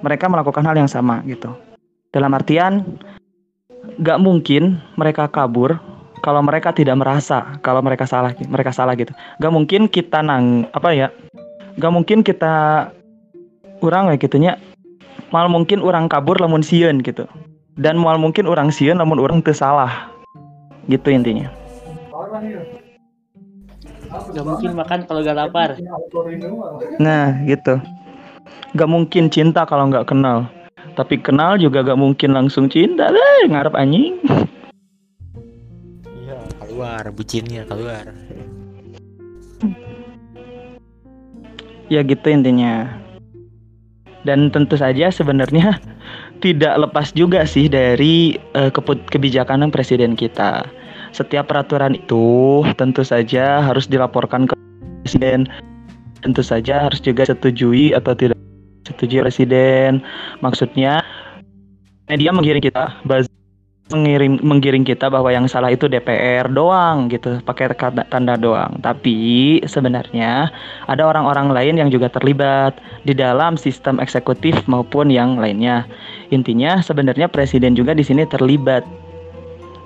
mereka 0.00 0.28
melakukan 0.28 0.64
hal 0.64 0.76
yang 0.76 0.90
sama 0.90 1.22
gitu. 1.24 1.52
Dalam 2.12 2.32
artian 2.32 2.84
gak 4.00 4.20
mungkin 4.20 4.80
mereka 4.98 5.28
kabur 5.28 5.78
kalau 6.24 6.42
mereka 6.42 6.74
tidak 6.74 6.98
merasa 6.98 7.60
kalau 7.62 7.84
mereka 7.84 8.08
salah 8.08 8.32
mereka 8.48 8.72
salah 8.72 8.96
gitu. 8.98 9.12
Gak 9.40 9.52
mungkin 9.52 9.86
kita 9.86 10.20
nang 10.24 10.66
apa 10.72 10.92
ya 10.92 11.08
gak 11.76 11.92
mungkin 11.92 12.24
kita 12.24 12.88
orang 13.84 14.12
kayak 14.12 14.22
gitunya. 14.24 14.52
Mal 15.34 15.50
mungkin 15.50 15.82
orang 15.82 16.06
kabur 16.06 16.38
lamun 16.38 16.62
sieun 16.62 17.02
gitu. 17.02 17.26
Dan 17.76 18.00
mal 18.00 18.16
mungkin 18.16 18.48
orang 18.48 18.72
sieun 18.72 18.96
namun 18.96 19.20
orang 19.20 19.44
teu 19.44 19.52
salah 19.52 20.08
gitu 20.88 21.12
intinya. 21.12 21.52
Nggak 24.06 24.44
mungkin 24.46 24.70
makan 24.72 24.98
kalau 25.04 25.20
gak 25.20 25.36
lapar. 25.36 25.76
Nah 26.96 27.44
gitu 27.44 27.76
gak 28.74 28.90
mungkin 28.90 29.32
cinta 29.32 29.64
kalau 29.64 29.88
nggak 29.88 30.08
kenal. 30.08 30.48
Tapi 30.96 31.20
kenal 31.20 31.60
juga 31.60 31.84
gak 31.84 32.00
mungkin 32.00 32.32
langsung 32.32 32.72
cinta. 32.72 33.12
Deh 33.12 33.48
ngarep 33.48 33.76
anjing. 33.76 34.16
Iya, 36.24 36.40
keluar 36.60 37.04
bucinnya 37.12 37.68
keluar. 37.68 38.12
ya 41.86 42.02
gitu 42.02 42.26
intinya. 42.30 42.90
Dan 44.26 44.50
tentu 44.50 44.74
saja 44.74 45.06
sebenarnya 45.10 45.78
tidak 46.44 46.74
lepas 46.82 47.14
juga 47.14 47.46
sih 47.46 47.70
dari 47.70 48.34
keput- 48.54 49.06
kebijakan 49.06 49.70
presiden 49.70 50.18
kita. 50.18 50.66
Setiap 51.14 51.48
peraturan 51.48 51.96
itu 51.96 52.66
tentu 52.76 53.06
saja 53.06 53.62
harus 53.62 53.86
dilaporkan 53.86 54.50
ke 54.50 54.54
presiden. 55.06 55.46
Tentu 56.20 56.42
saja 56.42 56.90
harus 56.90 56.98
juga 56.98 57.22
setujui 57.22 57.94
atau 57.94 58.12
tidak 58.18 58.34
setujui 58.86 59.20
presiden 59.26 60.00
maksudnya 60.38 61.02
media 62.06 62.30
menggiring 62.30 62.62
kita 62.62 62.94
buzz 63.02 63.26
mengiring 63.94 64.42
menggiring 64.42 64.82
kita 64.82 65.06
bahwa 65.06 65.30
yang 65.30 65.46
salah 65.46 65.70
itu 65.70 65.86
DPR 65.86 66.50
doang 66.50 67.06
gitu, 67.06 67.38
pakai 67.46 67.70
tanda 68.10 68.34
doang. 68.34 68.82
Tapi 68.82 69.62
sebenarnya 69.62 70.50
ada 70.90 71.02
orang-orang 71.06 71.54
lain 71.54 71.74
yang 71.78 71.90
juga 71.94 72.10
terlibat 72.10 72.74
di 73.06 73.14
dalam 73.14 73.54
sistem 73.54 74.02
eksekutif 74.02 74.58
maupun 74.66 75.06
yang 75.06 75.38
lainnya. 75.38 75.86
Intinya 76.34 76.82
sebenarnya 76.82 77.30
presiden 77.30 77.78
juga 77.78 77.94
di 77.94 78.02
sini 78.02 78.26
terlibat. 78.26 78.82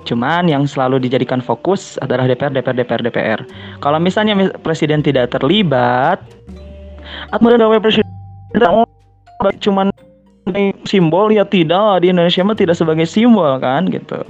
Cuman 0.09 0.49
yang 0.49 0.65
selalu 0.65 0.97
dijadikan 0.97 1.45
fokus 1.45 2.01
adalah 2.01 2.25
DPR, 2.25 2.49
DPR, 2.49 2.73
DPR, 2.73 3.01
DPR. 3.05 3.39
Kalau 3.85 4.01
misalnya 4.01 4.33
mis- 4.33 4.55
presiden 4.65 5.05
tidak 5.05 5.29
terlibat, 5.29 6.17
atau 7.29 7.53
ada 7.53 7.69
presiden 8.51 8.85
cuman 9.59 9.87
simbol 10.85 11.31
ya 11.31 11.45
tidak 11.47 12.03
di 12.03 12.11
Indonesia 12.11 12.45
mah 12.45 12.57
tidak 12.57 12.77
sebagai 12.77 13.07
simbol 13.07 13.57
kan 13.61 13.87
gitu 13.89 14.21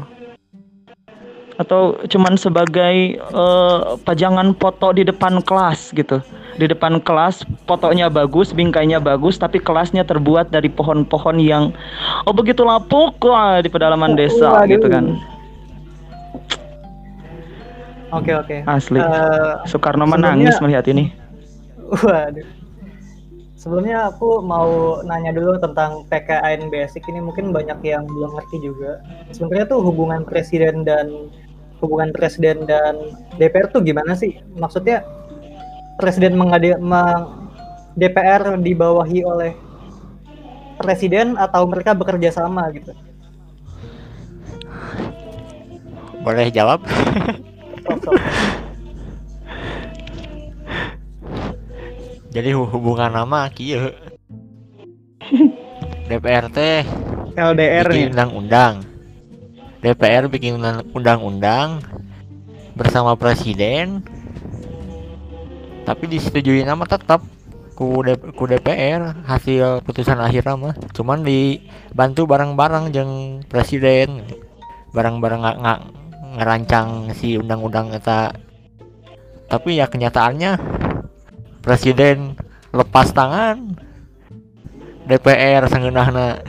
atau 1.60 1.94
cuman 2.10 2.34
sebagai 2.40 3.22
eh, 3.22 3.80
pajangan 4.01 4.58
foto 4.58 4.98
di 4.98 5.06
depan 5.06 5.44
kelas 5.46 5.94
gitu 5.94 6.18
di 6.58 6.66
depan 6.68 7.00
kelas 7.00 7.46
fotonya 7.70 8.12
bagus 8.12 8.51
bingkainya 8.51 8.98
bagus 8.98 9.38
tapi 9.38 9.62
kelasnya 9.62 10.04
terbuat 10.04 10.51
dari 10.51 10.68
pohon-pohon 10.68 11.38
yang 11.38 11.72
oh 12.25 12.34
begitu 12.34 12.66
lapuk 12.66 13.16
wah 13.24 13.62
di 13.62 13.70
pedalaman 13.70 14.18
desa 14.18 14.62
Waduh. 14.62 14.70
gitu 14.70 14.88
kan 14.90 15.06
Oke 18.12 18.36
oke. 18.36 18.68
asli 18.68 19.00
Eh, 19.00 19.54
Soekarno 19.72 20.04
menangis 20.04 20.60
melihat 20.60 20.84
ini 20.92 21.16
Waduh. 22.04 22.61
Sebelumnya 23.62 24.10
aku 24.10 24.41
mau 24.41 24.98
nanya 25.06 25.38
dulu 25.38 25.53
tentang 25.62 26.01
PKN 26.10 26.74
Basic 26.74 27.06
ini 27.06 27.22
mungkin 27.22 27.53
banyak 27.53 27.77
yang 27.86 28.10
belum 28.10 28.34
ngerti 28.34 28.58
juga. 28.58 29.06
Sebenarnya 29.30 29.70
tuh 29.70 29.86
hubungan 29.86 30.25
presiden 30.25 30.82
dan 30.82 31.30
hubungan 31.77 32.10
presiden 32.10 32.65
dan 32.65 33.13
DPR 33.38 33.70
tuh 33.70 33.86
gimana 33.86 34.18
sih? 34.18 34.41
Maksudnya 34.58 35.06
presiden 36.01 36.41
mengadi 36.41 36.74
meng- 36.82 37.38
DPR 37.94 38.58
dibawahi 38.58 39.22
oleh 39.30 39.53
presiden 40.82 41.38
atau 41.38 41.62
mereka 41.70 41.94
bekerja 41.94 42.34
sama 42.34 42.65
gitu? 42.74 42.98
Boleh 46.25 46.50
jawab? 46.50 46.82
Jadi 52.32 52.56
hu- 52.56 52.68
hubungan 52.68 53.12
nama 53.12 53.52
kieu. 53.52 53.92
DPR 56.10 56.52
teh 56.52 56.84
LDR 57.36 57.88
nih 57.88 58.08
bikin 58.08 58.12
undang-undang. 58.16 58.74
DPR 59.84 60.26
bikin 60.28 60.60
undang- 60.60 60.88
undang-undang 60.92 61.84
bersama 62.76 63.16
presiden. 63.20 64.04
Tapi 65.84 66.08
disetujui 66.08 66.64
nama 66.64 66.88
tetap 66.88 67.24
ku, 67.76 68.04
D- 68.04 68.32
ku 68.36 68.48
DPR 68.48 69.24
hasil 69.28 69.84
putusan 69.84 70.20
akhir 70.20 70.48
mah. 70.56 70.76
Cuman 70.96 71.24
dibantu 71.24 72.28
bareng-bareng 72.28 72.96
jeung 72.96 73.14
presiden. 73.48 74.24
Bareng-bareng 74.96 75.42
nggak 75.44 75.58
nggak 75.64 75.80
ngerancang 76.40 77.12
si 77.12 77.36
undang-undang 77.36 77.92
eta. 77.92 78.36
Tapi 79.52 79.80
ya 79.80 79.88
kenyataannya 79.88 80.52
presiden 81.62 82.36
lepas 82.74 83.13
tangan 83.13 83.77
DPR 85.08 85.65
sangeunahna 85.70 86.41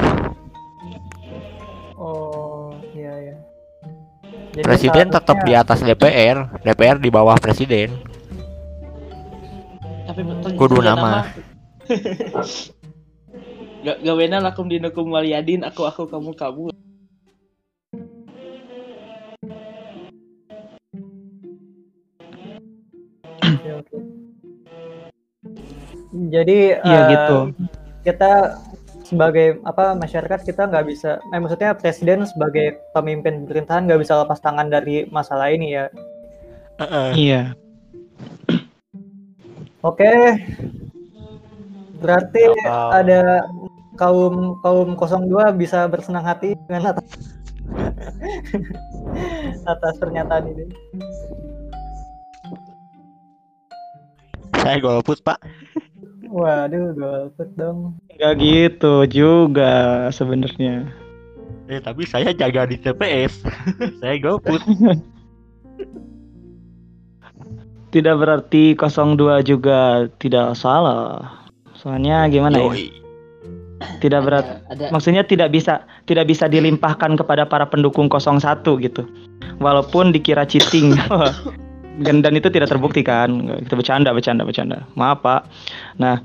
Oh, 2.03 2.75
iya 2.93 3.33
ya. 3.33 3.37
Jadi 4.53 4.65
presiden 4.67 5.07
tetap 5.09 5.37
di 5.47 5.53
atas 5.55 5.81
DPR 5.81 6.61
DPR 6.67 6.99
di 6.99 7.09
bawah 7.09 7.39
presiden 7.39 8.13
tapi 10.13 10.29
betul 10.29 10.51
Kudu 10.59 10.77
juga 10.83 10.93
nama. 10.93 11.25
Gak 13.83 13.99
gawena 14.05 14.39
lakum 14.39 14.71
dinukum 14.71 15.11
waliyadin 15.11 15.67
aku 15.67 15.83
aku 15.89 16.07
kamu 16.07 16.37
kamu 16.39 16.71
Oke, 23.43 23.71
oke. 23.75 24.22
Jadi 26.13 26.77
Iya, 26.77 27.01
eh, 27.01 27.05
gitu. 27.17 27.39
Kita 28.05 28.61
sebagai 29.03 29.61
apa 29.69 29.93
masyarakat 29.97 30.41
kita 30.45 30.69
nggak 30.73 30.87
bisa, 30.89 31.21
eh, 31.33 31.41
maksudnya 31.41 31.77
presiden 31.77 32.25
sebagai 32.25 32.81
pemimpin 32.97 33.45
pemerintahan 33.45 33.85
nggak 33.89 34.01
bisa 34.01 34.25
lepas 34.25 34.41
tangan 34.41 34.73
dari 34.73 35.05
masalah 35.13 35.53
ini 35.53 35.77
ya. 35.77 35.87
iya 37.15 37.55
Oke, 39.83 40.39
berarti 41.99 42.43
Apa? 42.67 43.03
ada 43.03 43.23
kaum 43.99 44.59
kaum 44.63 44.95
02 44.95 45.51
bisa 45.59 45.91
bersenang 45.91 46.23
hati 46.23 46.55
dengan 46.67 46.95
atas 46.95 47.09
atas 49.75 49.95
pernyataan 49.99 50.55
ini. 50.55 50.65
saya 54.63 54.79
golput 54.79 55.19
pak 55.27 55.43
Waduh, 56.33 56.97
golput 56.97 57.49
dong. 57.61 58.01
nggak 58.17 58.35
gitu 58.41 59.05
juga 59.13 60.09
sebenarnya. 60.09 60.89
Eh 61.69 61.77
tapi 61.85 62.09
saya 62.09 62.33
jaga 62.33 62.65
di 62.65 62.81
TPS 62.81 63.45
saya 64.01 64.17
golput 64.17 64.65
tidak 67.93 68.17
berarti 68.17 68.73
02 68.73 69.45
juga 69.45 70.09
tidak 70.17 70.57
salah. 70.57 71.45
Soalnya 71.77 72.25
gimana 72.33 72.57
ya? 72.57 72.73
Yoi. 72.73 72.89
tidak 73.99 74.23
berat 74.23 74.47
ada, 74.47 74.55
ada 74.71 74.85
maksudnya 74.95 75.27
tidak 75.27 75.51
bisa 75.51 75.83
tidak 76.07 76.31
bisa 76.31 76.47
dilimpahkan 76.47 77.19
kepada 77.19 77.43
para 77.45 77.69
pendukung 77.69 78.09
01 78.09 78.65
gitu. 78.81 79.05
Walaupun 79.61 80.17
dikira 80.17 80.49
cheating 80.49 80.97
dan, 82.01 82.25
dan 82.25 82.33
itu 82.33 82.49
tidak 82.49 82.73
terbukti 82.73 83.05
kan. 83.05 83.29
Itu 83.61 83.77
bercanda 83.77 84.17
bercanda 84.17 84.49
bercanda. 84.49 84.89
Maaf 84.97 85.21
pak. 85.21 85.45
Nah 86.01 86.25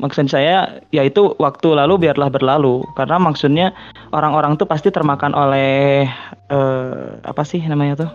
maksud 0.00 0.32
saya 0.32 0.80
yaitu 0.88 1.36
waktu 1.36 1.76
lalu 1.76 2.08
biarlah 2.08 2.32
berlalu. 2.32 2.80
Karena 2.96 3.20
maksudnya 3.20 3.76
orang-orang 4.16 4.56
tuh 4.56 4.64
pasti 4.64 4.88
termakan 4.88 5.36
oleh 5.36 6.08
eh, 6.48 7.08
apa 7.20 7.42
sih 7.44 7.60
namanya 7.60 8.08
tuh? 8.08 8.10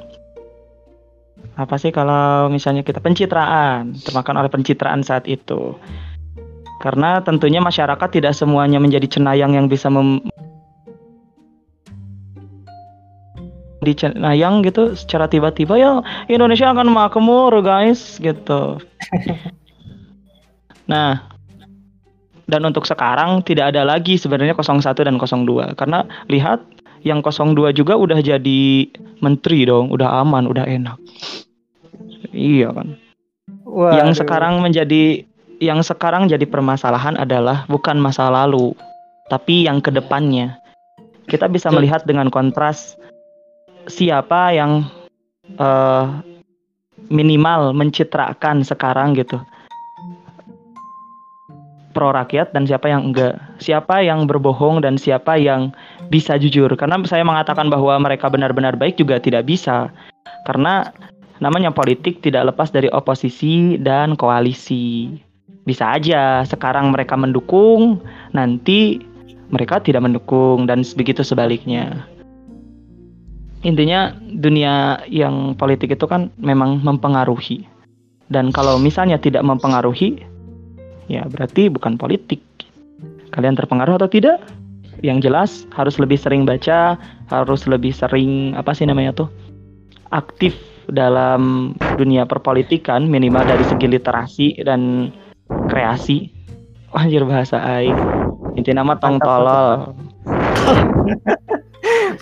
Apa 1.56 1.78
sih 1.78 1.94
kalau 1.94 2.50
misalnya 2.50 2.82
kita 2.82 2.98
pencitraan. 2.98 3.94
Termakan 4.02 4.42
oleh 4.42 4.50
pencitraan 4.50 5.06
saat 5.06 5.30
itu. 5.30 5.78
Karena 6.82 7.24
tentunya 7.24 7.64
masyarakat 7.64 8.10
tidak 8.12 8.36
semuanya 8.36 8.82
menjadi 8.84 9.08
cenayang 9.08 9.56
yang 9.56 9.72
bisa 9.72 9.88
mem 9.88 10.20
di 13.86 13.94
cenayang 13.94 14.66
gitu 14.66 14.98
secara 14.98 15.30
tiba-tiba 15.30 15.78
ya 15.78 16.02
Indonesia 16.26 16.74
akan 16.74 16.90
makmur 16.90 17.62
guys 17.62 18.18
gitu. 18.18 18.82
nah, 20.92 21.30
dan 22.46 22.62
untuk 22.66 22.86
sekarang 22.90 23.46
tidak 23.46 23.74
ada 23.74 23.86
lagi 23.86 24.18
sebenarnya 24.18 24.58
01 24.58 24.82
dan 25.06 25.18
02 25.22 25.78
karena 25.78 26.06
lihat 26.30 26.62
yang 27.06 27.22
02 27.22 27.70
juga 27.78 27.94
udah 27.94 28.18
jadi 28.18 28.90
menteri 29.22 29.70
dong, 29.70 29.94
udah 29.94 30.26
aman, 30.26 30.50
udah 30.50 30.66
enak. 30.66 30.98
Iya 32.34 32.74
kan. 32.74 32.98
Yang 33.70 34.10
Waduh. 34.18 34.20
sekarang 34.26 34.54
menjadi 34.66 35.22
yang 35.62 35.80
sekarang 35.86 36.28
jadi 36.28 36.44
permasalahan 36.50 37.16
adalah 37.16 37.70
bukan 37.70 38.02
masa 38.02 38.28
lalu, 38.34 38.74
tapi 39.30 39.70
yang 39.70 39.80
ke 39.80 39.94
depannya. 39.94 40.58
Kita 41.26 41.50
bisa 41.50 41.74
melihat 41.74 42.06
dengan 42.06 42.30
kontras 42.30 42.98
siapa 43.88 44.54
yang 44.54 44.86
eh, 45.58 46.06
minimal 47.10 47.74
mencitrakan 47.74 48.66
sekarang 48.66 49.18
gitu? 49.18 49.42
Pro 51.96 52.12
rakyat 52.12 52.52
dan 52.52 52.68
siapa 52.68 52.92
yang 52.92 53.12
enggak? 53.12 53.40
Siapa 53.64 54.04
yang 54.04 54.28
berbohong 54.28 54.84
dan 54.84 55.00
siapa 55.00 55.40
yang 55.40 55.72
bisa 56.12 56.36
jujur? 56.36 56.68
Karena 56.76 57.00
saya 57.08 57.24
mengatakan 57.24 57.72
bahwa 57.72 57.96
mereka 58.04 58.28
benar-benar 58.28 58.76
baik 58.76 59.00
juga 59.00 59.16
tidak 59.16 59.48
bisa. 59.48 59.88
Karena 60.44 60.92
namanya 61.40 61.72
politik 61.72 62.20
tidak 62.20 62.52
lepas 62.52 62.68
dari 62.68 62.92
oposisi 62.92 63.80
dan 63.80 64.20
koalisi. 64.20 65.16
Bisa 65.64 65.96
aja 65.96 66.44
sekarang 66.44 66.92
mereka 66.92 67.16
mendukung 67.16 68.04
nanti 68.36 69.00
mereka 69.50 69.80
tidak 69.80 70.04
mendukung 70.04 70.68
dan 70.68 70.84
begitu 71.00 71.24
sebaliknya 71.24 72.06
intinya 73.66 74.14
dunia 74.22 75.02
yang 75.10 75.58
politik 75.58 75.98
itu 75.98 76.06
kan 76.06 76.30
memang 76.38 76.86
mempengaruhi 76.86 77.66
dan 78.30 78.54
kalau 78.54 78.78
misalnya 78.78 79.18
tidak 79.18 79.42
mempengaruhi 79.42 80.22
ya 81.10 81.26
berarti 81.26 81.74
bukan 81.74 81.98
politik 81.98 82.42
kalian 83.34 83.58
terpengaruh 83.58 83.98
atau 83.98 84.08
tidak 84.08 84.40
yang 85.04 85.20
jelas 85.20 85.68
harus 85.76 86.00
lebih 86.00 86.16
sering 86.16 86.48
baca, 86.48 86.96
harus 87.28 87.68
lebih 87.68 87.92
sering 87.92 88.56
apa 88.56 88.72
sih 88.72 88.88
namanya 88.88 89.26
tuh 89.26 89.30
aktif 90.14 90.56
dalam 90.90 91.74
dunia 91.98 92.24
perpolitikan 92.30 93.10
minimal 93.10 93.44
dari 93.44 93.66
segi 93.66 93.88
literasi 93.90 94.48
dan 94.64 95.12
kreasi. 95.68 96.30
Anjir 96.96 97.28
bahasa 97.28 97.60
aing. 97.60 97.98
Inti 98.56 98.72
nama 98.72 98.96
tong 98.96 99.20
tolol. 99.20 99.92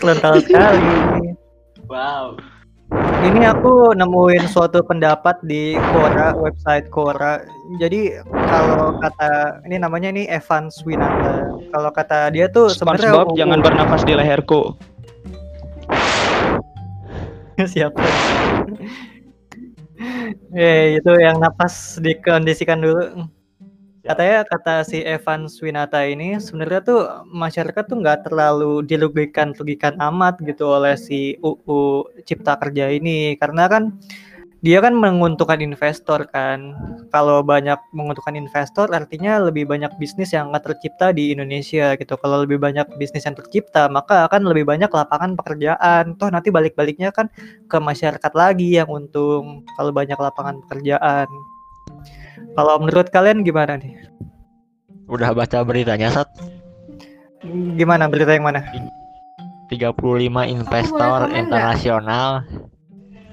Frontal 0.04 0.44
sekali. 0.44 1.32
Wow. 1.88 2.36
Ini 3.24 3.56
aku 3.56 3.96
nemuin 3.96 4.52
suatu 4.52 4.84
pendapat 4.84 5.40
di 5.48 5.80
Quora, 5.80 6.36
website 6.36 6.92
Quora. 6.92 7.40
Jadi 7.80 8.20
kalau 8.28 9.00
kata 9.00 9.64
ini 9.64 9.80
namanya 9.80 10.12
ini 10.12 10.28
Evan 10.28 10.68
Swinata. 10.68 11.48
Kalau 11.72 11.90
kata 11.96 12.36
dia 12.36 12.52
tuh 12.52 12.68
sebenarnya 12.70 13.16
SpongeBob 13.16 13.40
jangan 13.40 13.60
bernafas 13.64 14.04
di 14.04 14.14
leherku. 14.14 14.76
siapa? 17.74 18.04
Eh 20.52 21.00
itu 21.00 21.12
yang 21.16 21.40
napas 21.40 22.04
dikondisikan 22.04 22.84
dulu. 22.84 23.24
Katanya 24.04 24.44
kata 24.44 24.84
si 24.84 25.00
Evan 25.00 25.48
Swinata 25.48 26.04
ini 26.04 26.36
sebenarnya 26.36 26.82
tuh 26.84 27.02
masyarakat 27.32 27.84
tuh 27.88 27.98
nggak 28.04 28.28
terlalu 28.28 28.84
dirugikan 28.84 29.56
rugikan 29.56 29.96
amat 29.96 30.44
gitu 30.44 30.76
oleh 30.76 31.00
si 31.00 31.40
UU 31.40 32.04
Cipta 32.28 32.60
Kerja 32.60 32.92
ini 32.92 33.40
karena 33.40 33.64
kan 33.72 33.96
dia 34.64 34.80
kan 34.84 34.96
menguntungkan 34.96 35.60
investor 35.64 36.28
kan. 36.32 36.76
Kalau 37.16 37.44
banyak 37.48 37.80
menguntungkan 37.96 38.36
investor 38.36 38.92
artinya 38.92 39.40
lebih 39.40 39.68
banyak 39.72 39.92
bisnis 40.00 40.36
yang 40.36 40.52
nggak 40.52 40.72
tercipta 40.72 41.16
di 41.16 41.32
Indonesia 41.32 41.96
gitu. 41.96 42.16
Kalau 42.20 42.44
lebih 42.44 42.60
banyak 42.60 42.88
bisnis 43.00 43.24
yang 43.28 43.36
tercipta 43.40 43.88
maka 43.88 44.28
akan 44.28 44.48
lebih 44.52 44.68
banyak 44.68 44.92
lapangan 44.92 45.40
pekerjaan. 45.40 46.16
Toh 46.20 46.28
nanti 46.32 46.52
balik-baliknya 46.52 47.12
kan 47.16 47.32
ke 47.72 47.78
masyarakat 47.80 48.34
lagi 48.36 48.76
yang 48.80 48.92
untung 48.92 49.64
kalau 49.80 49.92
banyak 49.96 50.20
lapangan 50.20 50.60
pekerjaan. 50.68 51.28
Kalau 52.54 52.76
menurut 52.82 53.08
kalian 53.10 53.42
gimana 53.42 53.78
nih? 53.78 53.94
Udah 55.10 55.36
baca 55.36 55.62
beritanya 55.66 56.10
Sat? 56.14 56.30
Gimana 57.76 58.08
berita 58.08 58.32
yang 58.34 58.48
mana? 58.48 58.64
35 59.68 60.00
investor 60.48 61.20
internasional 61.34 62.46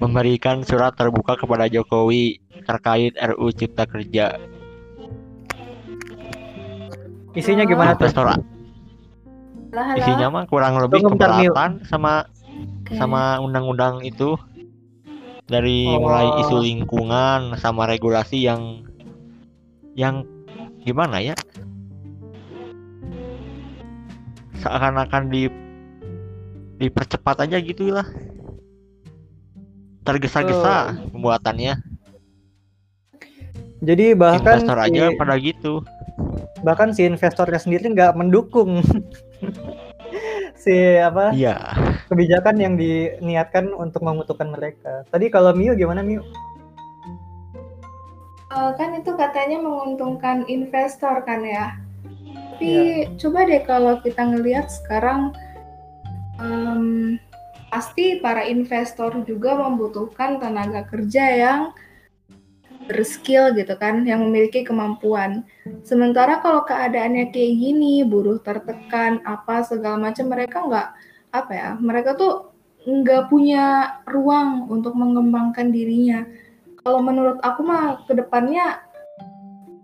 memberikan 0.00 0.64
surat 0.64 0.96
terbuka 0.96 1.36
kepada 1.36 1.68
Jokowi 1.68 2.40
terkait 2.64 3.12
RU 3.20 3.52
Cipta 3.52 3.84
Kerja. 3.84 4.40
Isinya 7.36 7.62
gimana 7.68 7.94
tuh? 7.94 8.08
Investor 8.08 8.40
isinya 9.70 10.26
mah 10.34 10.44
kurang 10.50 10.82
lebih 10.82 11.06
keberatan 11.06 11.86
sama 11.86 12.26
sama 12.90 13.38
undang-undang 13.38 14.02
itu 14.02 14.34
dari 15.46 15.86
mulai 15.86 16.26
Oh. 16.26 16.40
isu 16.46 16.56
lingkungan 16.62 17.54
sama 17.58 17.86
regulasi 17.86 18.46
yang 18.46 18.86
yang 20.00 20.24
gimana 20.80 21.20
ya? 21.20 21.36
Seakan-akan 24.64 25.28
di 25.28 25.52
dipercepat 26.80 27.44
aja 27.44 27.60
gitu 27.60 27.92
lah. 27.92 28.08
Tergesa-gesa 30.08 30.96
pembuatannya. 31.12 31.76
Jadi 33.84 34.16
bahkan 34.16 34.64
investor 34.64 34.78
si, 34.80 34.84
aja 34.88 35.04
pada 35.20 35.34
gitu. 35.36 35.84
Bahkan 36.64 36.96
si 36.96 37.04
investornya 37.04 37.60
sendiri 37.60 37.92
nggak 37.92 38.16
mendukung. 38.16 38.80
Si 40.60 40.76
apa? 41.00 41.32
Iya. 41.32 41.56
Kebijakan 42.12 42.60
yang 42.60 42.76
diniatkan 42.76 43.72
untuk 43.72 44.04
menguntungkan 44.04 44.52
mereka. 44.52 45.08
Tadi 45.08 45.32
kalau 45.32 45.56
Mio 45.56 45.72
gimana 45.72 46.04
Mio? 46.04 46.20
Eh, 48.50 48.72
kan 48.74 48.98
itu 48.98 49.14
katanya 49.14 49.62
menguntungkan 49.62 50.42
investor 50.50 51.22
kan 51.22 51.46
ya. 51.46 51.78
Tapi 52.58 53.06
coba 53.16 53.46
deh 53.46 53.62
kalau 53.62 54.02
kita 54.02 54.20
ngelihat 54.26 54.66
sekarang 54.68 55.30
em, 56.42 57.16
pasti 57.70 58.18
para 58.18 58.42
investor 58.42 59.22
juga 59.22 59.54
membutuhkan 59.54 60.42
tenaga 60.42 60.82
kerja 60.90 61.24
yang 61.30 61.60
berskill 62.90 63.54
gitu 63.54 63.78
kan, 63.78 64.02
yang 64.02 64.26
memiliki 64.26 64.66
kemampuan. 64.66 65.46
Sementara 65.86 66.42
kalau 66.42 66.66
keadaannya 66.66 67.30
kayak 67.30 67.54
gini, 67.54 68.02
buruh 68.02 68.42
tertekan, 68.42 69.22
apa 69.22 69.62
segala 69.62 70.10
macam, 70.10 70.26
mereka 70.26 70.58
nggak 70.66 70.88
apa 71.30 71.52
ya, 71.54 71.70
mereka 71.78 72.18
tuh 72.18 72.50
nggak 72.82 73.30
punya 73.30 73.94
ruang 74.10 74.66
untuk 74.66 74.98
mengembangkan 74.98 75.70
dirinya 75.70 76.26
kalau 76.90 77.06
menurut 77.06 77.38
aku 77.46 77.62
mah 77.62 78.02
ke 78.10 78.18
depannya 78.18 78.82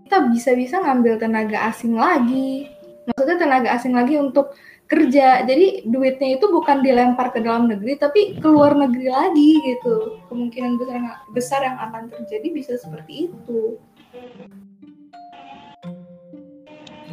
kita 0.02 0.26
bisa-bisa 0.26 0.82
ngambil 0.82 1.22
tenaga 1.22 1.70
asing 1.70 1.94
lagi. 1.94 2.66
Maksudnya 3.06 3.38
tenaga 3.38 3.78
asing 3.78 3.94
lagi 3.94 4.18
untuk 4.18 4.50
kerja. 4.90 5.46
Jadi 5.46 5.86
duitnya 5.86 6.34
itu 6.34 6.50
bukan 6.50 6.82
dilempar 6.82 7.30
ke 7.30 7.38
dalam 7.38 7.70
negeri 7.70 7.94
tapi 7.94 8.34
ke 8.42 8.48
luar 8.50 8.74
negeri 8.74 9.06
lagi 9.06 9.54
gitu. 9.70 10.18
Kemungkinan 10.26 10.82
besar 10.82 10.98
besar 11.30 11.60
yang 11.62 11.78
akan 11.78 12.10
terjadi 12.10 12.48
bisa 12.50 12.72
seperti 12.74 13.30
itu. 13.30 13.78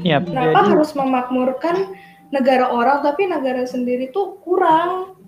Yap. 0.02 0.26
Kenapa 0.26 0.58
Jadi- 0.58 0.70
harus 0.74 0.90
memakmurkan 0.98 1.76
negara 2.34 2.66
orang 2.66 3.06
tapi 3.06 3.30
negara 3.30 3.62
sendiri 3.70 4.10
tuh 4.10 4.42
kurang? 4.42 5.22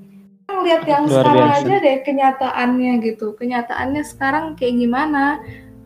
Lihat 0.46 0.84
yang 0.86 1.06
Luar 1.10 1.26
sekarang 1.26 1.50
biasa. 1.50 1.62
aja 1.62 1.76
deh 1.82 1.98
kenyataannya 2.06 2.94
gitu. 3.02 3.28
Kenyataannya 3.38 4.04
sekarang 4.06 4.46
kayak 4.58 4.76
gimana? 4.78 5.42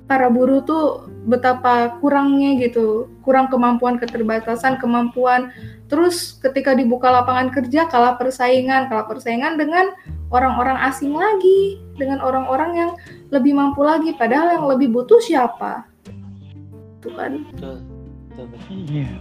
Para 0.09 0.25
buruh 0.27 0.65
tuh 0.65 1.05
betapa 1.29 2.01
kurangnya 2.01 2.57
gitu, 2.57 3.05
kurang 3.21 3.45
kemampuan, 3.53 4.01
keterbatasan 4.01 4.81
kemampuan. 4.81 5.53
Terus 5.85 6.41
ketika 6.41 6.73
dibuka 6.73 7.13
lapangan 7.13 7.53
kerja 7.53 7.85
kalah 7.85 8.17
persaingan, 8.17 8.89
kalah 8.89 9.05
persaingan 9.05 9.61
dengan 9.61 9.93
orang-orang 10.33 10.81
asing 10.89 11.13
lagi, 11.13 11.77
dengan 11.93 12.25
orang-orang 12.25 12.71
yang 12.73 12.91
lebih 13.29 13.53
mampu 13.53 13.85
lagi. 13.85 14.17
Padahal 14.17 14.57
yang 14.57 14.65
lebih 14.65 14.89
butuh 14.89 15.21
siapa? 15.21 15.85
Tuh 17.05 17.13
kan. 17.13 17.45
Iya. 18.73 19.13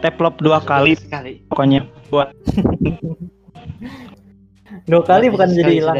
Teplop 0.00 0.40
dua 0.40 0.62
kali 0.62 0.94
sekali. 0.94 1.42
pokoknya 1.50 1.84
buat 2.08 2.30
Dua 4.84 5.02
kali 5.04 5.32
bukan 5.32 5.48
jadi 5.52 5.72
hilang. 5.80 5.96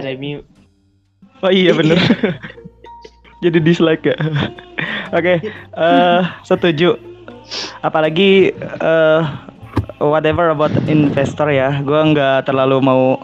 Oh 1.41 1.53
iya 1.53 1.71
bener. 1.73 1.97
Jadi 3.39 3.63
dislike 3.63 4.03
ya. 4.03 4.17
Oke, 5.19 5.39
eh, 5.55 6.21
setuju. 6.43 6.99
Apalagi 7.87 8.51
eh, 8.59 9.23
whatever 10.03 10.51
about 10.51 10.75
investor 10.91 11.47
ya, 11.47 11.79
gue 11.87 12.01
nggak 12.15 12.51
terlalu 12.51 12.83
mau 12.83 13.23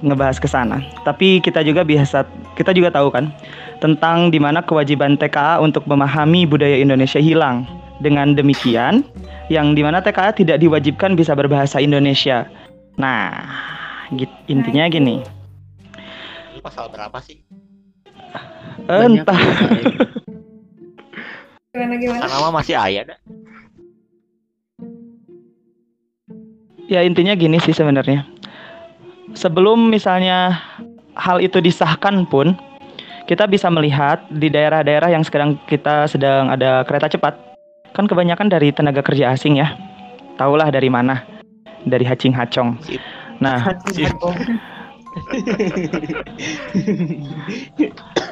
ngebahas 0.00 0.38
ke 0.38 0.48
sana. 0.48 0.80
Tapi 1.02 1.42
kita 1.42 1.66
juga 1.66 1.82
biasa, 1.82 2.24
kita 2.54 2.70
juga 2.72 2.94
tahu 2.94 3.10
kan 3.10 3.34
tentang 3.82 4.30
di 4.30 4.38
mana 4.38 4.62
kewajiban 4.62 5.18
TKA 5.18 5.58
untuk 5.60 5.84
memahami 5.90 6.46
budaya 6.46 6.78
Indonesia 6.78 7.20
hilang. 7.20 7.66
Dengan 8.00 8.32
demikian, 8.32 9.04
yang 9.52 9.76
di 9.76 9.84
mana 9.84 10.00
TKA 10.00 10.32
tidak 10.32 10.56
diwajibkan 10.64 11.20
bisa 11.20 11.36
berbahasa 11.36 11.84
Indonesia. 11.84 12.48
Nah, 12.96 13.44
git- 14.14 14.42
intinya 14.50 14.86
gini. 14.90 15.22
Ini 16.54 16.60
pasal 16.62 16.90
berapa 16.90 17.18
sih 17.22 17.40
Banyak 18.86 19.22
Entah. 19.22 19.40
Gimana 21.70 21.94
gimana? 22.02 22.20
kan 22.26 22.30
nama 22.30 22.48
masih 22.50 22.74
ayah 22.74 23.14
dah 23.14 23.18
Ya 26.90 27.06
intinya 27.06 27.38
gini 27.38 27.62
sih 27.62 27.70
sebenarnya. 27.70 28.26
Sebelum 29.38 29.94
misalnya 29.94 30.58
hal 31.14 31.38
itu 31.38 31.62
disahkan 31.62 32.26
pun, 32.26 32.58
kita 33.30 33.46
bisa 33.46 33.70
melihat 33.70 34.26
di 34.26 34.50
daerah-daerah 34.50 35.06
yang 35.14 35.22
sekarang 35.22 35.54
kita 35.70 36.10
sedang 36.10 36.50
ada 36.50 36.82
kereta 36.82 37.06
cepat, 37.06 37.38
kan 37.94 38.10
kebanyakan 38.10 38.50
dari 38.50 38.74
tenaga 38.74 39.06
kerja 39.06 39.30
asing 39.30 39.62
ya. 39.62 39.70
Tahulah 40.34 40.66
dari 40.74 40.90
mana? 40.90 41.22
Dari 41.86 42.02
Hacing 42.02 42.34
Hacong. 42.34 42.74
Nah, 43.40 43.64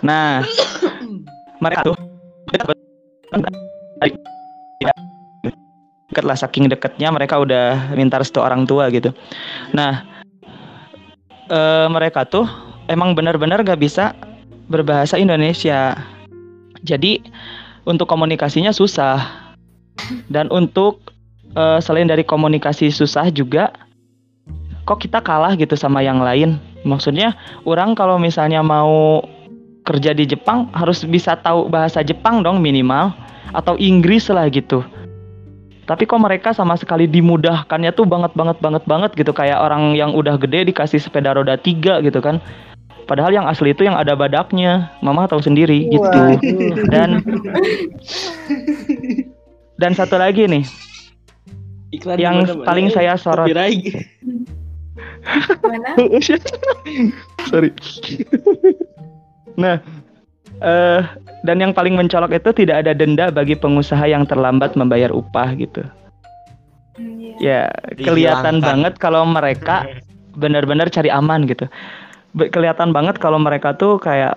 nah 0.04 0.44
mereka 1.58 1.80
tuh 1.88 1.96
dekat 6.18 6.24
lah 6.24 6.36
saking 6.36 6.68
dekatnya 6.68 7.08
mereka 7.08 7.40
udah 7.40 7.96
minta 7.96 8.20
restu 8.20 8.42
orang 8.42 8.68
tua 8.68 8.92
gitu. 8.92 9.12
Nah, 9.72 10.04
eh, 11.48 11.86
mereka 11.88 12.28
tuh 12.28 12.44
emang 12.92 13.16
benar-benar 13.16 13.64
gak 13.64 13.80
bisa 13.80 14.12
berbahasa 14.68 15.16
Indonesia. 15.16 15.96
Jadi 16.84 17.24
untuk 17.88 18.06
komunikasinya 18.10 18.76
susah 18.76 19.24
dan 20.28 20.52
untuk 20.52 21.00
eh, 21.56 21.80
selain 21.80 22.08
dari 22.08 22.22
komunikasi 22.28 22.92
susah 22.92 23.32
juga 23.32 23.72
kok 24.88 25.04
kita 25.04 25.20
kalah 25.20 25.52
gitu 25.52 25.76
sama 25.76 26.00
yang 26.00 26.24
lain. 26.24 26.56
Maksudnya 26.88 27.36
orang 27.68 27.92
kalau 27.92 28.16
misalnya 28.16 28.64
mau 28.64 29.20
kerja 29.84 30.16
di 30.16 30.24
Jepang 30.24 30.72
harus 30.72 31.04
bisa 31.04 31.36
tahu 31.36 31.68
bahasa 31.68 32.00
Jepang 32.00 32.40
dong 32.40 32.64
minimal 32.64 33.12
atau 33.52 33.76
Inggris 33.76 34.32
lah 34.32 34.48
gitu. 34.48 34.80
Tapi 35.84 36.04
kok 36.08 36.20
mereka 36.20 36.56
sama 36.56 36.76
sekali 36.76 37.04
dimudahkannya 37.04 37.92
tuh 37.92 38.08
banget 38.08 38.32
banget 38.32 38.56
banget 38.64 38.84
banget 38.88 39.10
gitu 39.16 39.32
kayak 39.32 39.60
orang 39.60 39.92
yang 39.92 40.16
udah 40.16 40.40
gede 40.40 40.72
dikasih 40.72 41.00
sepeda 41.00 41.36
roda 41.36 41.60
tiga 41.60 42.00
gitu 42.00 42.24
kan. 42.24 42.40
Padahal 43.08 43.32
yang 43.32 43.48
asli 43.48 43.72
itu 43.72 43.88
yang 43.88 43.96
ada 43.96 44.12
badaknya, 44.12 44.92
mama 45.00 45.24
tahu 45.24 45.40
sendiri 45.40 45.88
gitu. 45.88 46.04
Waduh. 46.04 46.88
Dan 46.92 47.24
dan 49.80 49.92
satu 49.96 50.20
lagi 50.20 50.44
nih 50.44 50.64
Iklan 51.88 52.20
yang 52.20 52.36
paling 52.68 52.92
saya 52.92 53.16
sorot. 53.16 53.48
Mana? 55.64 55.94
Sorry. 57.50 57.70
nah, 59.56 59.80
eh 60.62 61.02
dan 61.46 61.56
yang 61.62 61.70
paling 61.70 61.94
mencolok 61.94 62.34
itu 62.34 62.50
tidak 62.64 62.86
ada 62.86 62.92
denda 62.94 63.30
bagi 63.30 63.54
pengusaha 63.54 64.02
yang 64.10 64.26
terlambat 64.26 64.74
membayar 64.74 65.14
upah 65.14 65.54
gitu. 65.54 65.82
Iya. 66.98 67.34
Ya, 67.38 67.60
kelihatan 67.94 68.58
Dihilangkan. 68.58 68.66
banget 68.66 68.92
kalau 68.98 69.22
mereka 69.22 69.86
benar-benar 70.34 70.90
cari 70.90 71.10
aman 71.10 71.46
gitu. 71.46 71.70
Be- 72.34 72.50
kelihatan 72.50 72.90
banget 72.90 73.22
kalau 73.22 73.38
mereka 73.38 73.74
tuh 73.78 74.02
kayak 74.02 74.34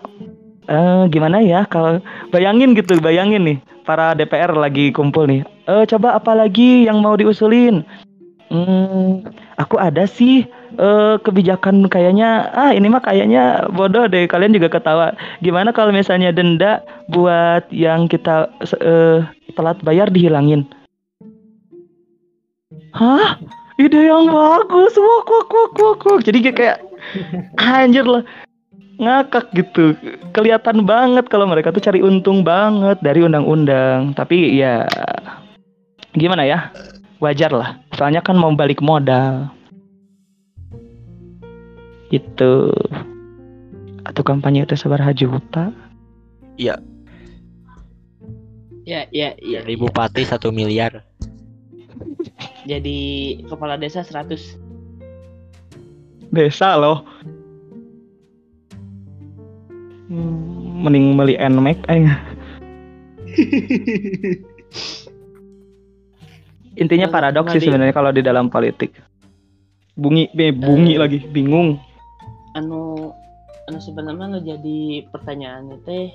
eh 0.70 1.04
gimana 1.10 1.42
ya 1.42 1.66
kalau 1.66 1.98
bayangin 2.30 2.78
gitu, 2.78 3.02
bayangin 3.02 3.42
nih 3.44 3.58
para 3.84 4.14
DPR 4.14 4.54
lagi 4.54 4.94
kumpul 4.94 5.26
nih. 5.26 5.42
Eh 5.66 5.84
coba 5.90 6.22
apa 6.22 6.38
lagi 6.38 6.86
yang 6.86 7.02
mau 7.02 7.18
diusulin? 7.18 7.82
Hmm, 8.54 9.26
aku 9.58 9.82
ada 9.82 10.06
sih 10.06 10.46
eh 10.80 11.16
kebijakan 11.20 11.92
kayaknya 11.92 12.48
ah 12.56 12.72
ini 12.72 12.88
mah 12.88 13.04
kayaknya 13.04 13.68
bodoh 13.76 14.08
deh 14.08 14.24
kalian 14.28 14.56
juga 14.56 14.72
ketawa. 14.72 15.12
Gimana 15.44 15.76
kalau 15.76 15.92
misalnya 15.92 16.32
denda 16.32 16.80
buat 17.12 17.68
yang 17.76 18.08
kita 18.08 18.48
eh, 18.80 19.20
telat 19.56 19.78
bayar 19.84 20.08
dihilangin? 20.08 20.64
Hah? 22.96 23.40
Ide 23.80 24.08
yang 24.08 24.32
bagus. 24.32 24.96
Wok 24.96 25.28
wok 25.28 25.50
wok 25.52 25.74
wok 25.76 26.02
wok. 26.08 26.20
Jadi 26.24 26.38
kayak 26.54 26.80
anjir 27.60 28.08
lah. 28.08 28.24
Ngakak 29.02 29.50
gitu. 29.58 29.98
Kelihatan 30.32 30.86
banget 30.86 31.26
kalau 31.28 31.50
mereka 31.50 31.74
tuh 31.74 31.82
cari 31.82 32.00
untung 32.00 32.46
banget 32.46 33.02
dari 33.02 33.26
undang-undang. 33.26 34.14
Tapi 34.14 34.56
ya 34.56 34.86
gimana 36.14 36.46
ya? 36.46 36.70
Wajar 37.18 37.52
lah. 37.52 37.82
Soalnya 37.98 38.22
kan 38.22 38.38
mau 38.38 38.54
balik 38.54 38.80
modal 38.80 39.50
itu 42.12 42.54
atau 44.04 44.22
kampanye 44.28 44.68
itu 44.68 44.76
seberapa 44.76 45.12
juta 45.16 45.72
Ya, 48.82 49.06
ya, 49.14 49.38
ya. 49.40 49.62
Dari 49.62 49.78
bupati 49.78 50.26
satu 50.26 50.50
miliar. 50.50 51.06
Jadi 52.66 53.40
kepala 53.46 53.78
desa 53.78 54.02
100. 54.02 54.58
desa 56.32 56.80
loh 56.80 57.04
mending 60.82 61.20
beli 61.20 61.36
nmax 61.36 61.78
aja 61.92 62.16
intinya 66.80 67.12
paradoks 67.12 67.52
sih 67.52 67.60
sebenarnya 67.68 67.92
kalau 67.92 68.16
di 68.16 68.24
dalam 68.24 68.48
politik 68.48 68.96
bunyi 70.00 70.32
eh, 70.32 70.56
bunyi 70.56 70.96
Eh. 70.96 71.00
lagi 71.04 71.20
bingung 71.20 71.76
anu 72.58 73.14
anu 73.70 73.80
sebenarnya 73.80 74.26
nu 74.28 74.40
jadi 74.42 74.80
pertanyaannya 75.12 75.78
teh 75.86 76.12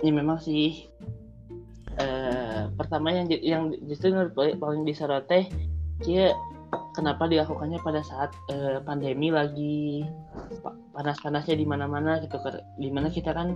ya 0.00 0.10
memang 0.10 0.40
sih. 0.40 0.88
Eh 2.00 2.70
pertama 2.74 3.12
yang 3.12 3.26
yang 3.42 3.62
justru 3.84 4.14
paling 4.34 4.82
disorot 4.88 5.26
teh 5.28 5.46
kia 6.00 6.32
kenapa 6.96 7.28
dilakukannya 7.28 7.82
pada 7.82 8.00
saat 8.00 8.30
eh, 8.48 8.80
pandemi 8.80 9.28
lagi? 9.28 10.06
Pa- 10.64 10.78
panas-panasnya 10.96 11.54
di 11.54 11.66
mana-mana 11.68 12.18
gitu 12.24 12.40
di 12.80 12.88
mana 12.90 13.12
kita 13.12 13.30
kan 13.36 13.54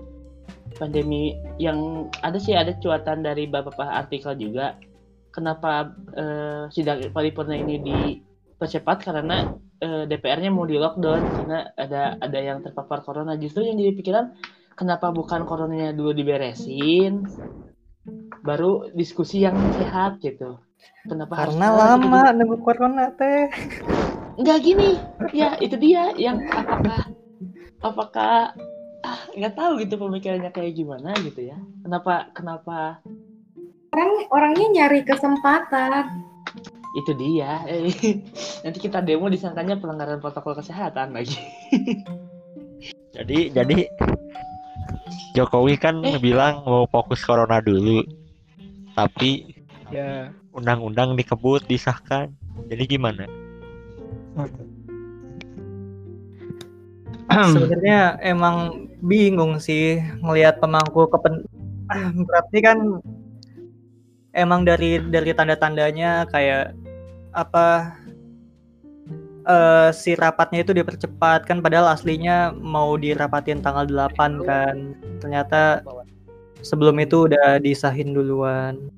pandemi 0.78 1.34
yang 1.58 2.10
ada 2.20 2.36
sih 2.36 2.52
ada 2.52 2.76
cuatan 2.78 3.24
dari 3.24 3.48
beberapa 3.48 3.86
artikel 3.86 4.36
juga. 4.36 4.76
Kenapa 5.34 5.90
eh, 6.14 6.70
sidang 6.70 7.00
paripurna 7.10 7.58
ini 7.58 7.80
dipercepat 8.54 9.02
karena 9.02 9.58
eh, 9.82 10.06
DPR-nya 10.06 10.50
mau 10.54 10.64
di 10.64 10.78
lockdown 10.78 11.22
karena 11.42 11.58
ada 11.74 12.14
ada 12.22 12.38
yang 12.38 12.62
terpapar 12.62 13.02
corona. 13.02 13.34
Justru 13.34 13.66
yang 13.66 13.76
jadi 13.76 13.92
pikiran 13.98 14.24
kenapa 14.78 15.10
bukan 15.10 15.42
coronanya 15.42 15.90
dulu 15.90 16.14
diberesin 16.14 17.26
baru 18.44 18.92
diskusi 18.94 19.42
yang 19.42 19.56
sehat 19.80 20.22
gitu. 20.22 20.60
Kenapa 21.08 21.44
harus 21.44 21.56
Karena 21.56 21.68
gitu 21.72 21.80
lama 21.80 22.22
nunggu 22.36 22.56
corona 22.62 23.04
teh. 23.16 23.50
nggak 24.38 24.58
gini. 24.62 24.90
Ya 25.34 25.58
itu 25.58 25.74
dia 25.80 26.14
yang 26.14 26.44
apakah 26.52 27.02
apakah 27.82 28.34
ah 29.04 29.20
nggak 29.36 29.54
tahu 29.56 29.82
gitu 29.82 29.98
pemikirannya 29.98 30.52
kayak 30.54 30.76
gimana 30.78 31.10
gitu 31.24 31.50
ya. 31.50 31.58
Kenapa 31.82 32.30
kenapa? 32.36 33.02
Orang 33.94 34.26
orangnya 34.30 34.66
nyari 34.74 35.06
kesempatan. 35.06 36.33
Itu 36.94 37.10
dia 37.18 37.62
nanti 38.62 38.78
kita 38.78 39.02
demo 39.02 39.26
disangkanya 39.26 39.78
pelanggaran 39.78 40.22
protokol 40.22 40.54
kesehatan 40.58 41.14
lagi 41.14 41.36
Jadi 43.14 43.54
jadi 43.54 43.86
Jokowi 45.38 45.78
kan 45.78 46.02
Eh. 46.02 46.18
bilang 46.18 46.66
mau 46.66 46.86
fokus 46.90 47.22
corona 47.22 47.62
dulu. 47.62 48.02
Tapi 48.98 49.62
Ya, 49.94 50.34
undang-undang 50.50 51.14
dikebut 51.14 51.62
disahkan. 51.70 52.34
Jadi 52.66 52.98
gimana? 52.98 53.30
Sebenarnya 57.30 58.18
emang 58.26 58.90
bingung 59.06 59.62
sih 59.62 60.02
ngelihat 60.18 60.58
pemangku 60.58 61.06
kepen 61.06 61.46
berarti 62.26 62.58
kan 62.58 62.78
emang 64.34 64.66
dari 64.66 64.98
dari 64.98 65.30
tanda-tandanya 65.30 66.26
kayak 66.34 66.74
apa 67.34 67.98
eh 69.44 69.88
si 69.92 70.16
rapatnya 70.16 70.64
itu 70.64 70.72
dipercepat 70.72 71.44
kan 71.44 71.60
padahal 71.60 71.92
aslinya 71.92 72.56
mau 72.56 72.96
dirapatin 72.96 73.60
tanggal 73.60 73.84
8 73.84 74.40
kan. 74.40 74.96
Ternyata 75.20 75.84
sebelum 76.64 76.96
itu 77.02 77.28
udah 77.28 77.60
disahin 77.60 78.16
duluan. 78.16 78.88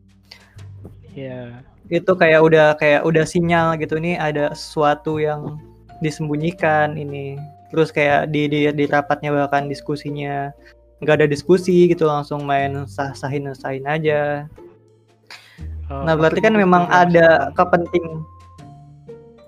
ya. 1.18 1.64
Itu 1.90 2.14
kayak 2.14 2.40
udah 2.42 2.66
kayak 2.78 3.02
udah 3.06 3.24
sinyal 3.26 3.78
gitu 3.78 3.98
nih 3.98 4.18
ada 4.18 4.54
sesuatu 4.54 5.18
yang 5.18 5.58
disembunyikan 5.98 6.94
ini. 6.94 7.34
Terus 7.74 7.90
kayak 7.90 8.30
di 8.30 8.46
di, 8.46 8.70
di 8.70 8.84
rapatnya 8.86 9.34
bahkan 9.34 9.66
diskusinya 9.66 10.54
nggak 11.02 11.22
ada 11.22 11.28
diskusi 11.28 11.90
gitu 11.92 12.08
langsung 12.08 12.46
main 12.46 12.86
sah 12.86 13.10
sahin 13.18 13.50
sahin 13.54 13.86
aja. 13.86 14.46
Oh, 15.86 16.02
Nah 16.02 16.18
berarti 16.18 16.42
kan 16.42 16.54
memang 16.54 16.90
ada 16.90 17.54
kepenting 17.54 18.26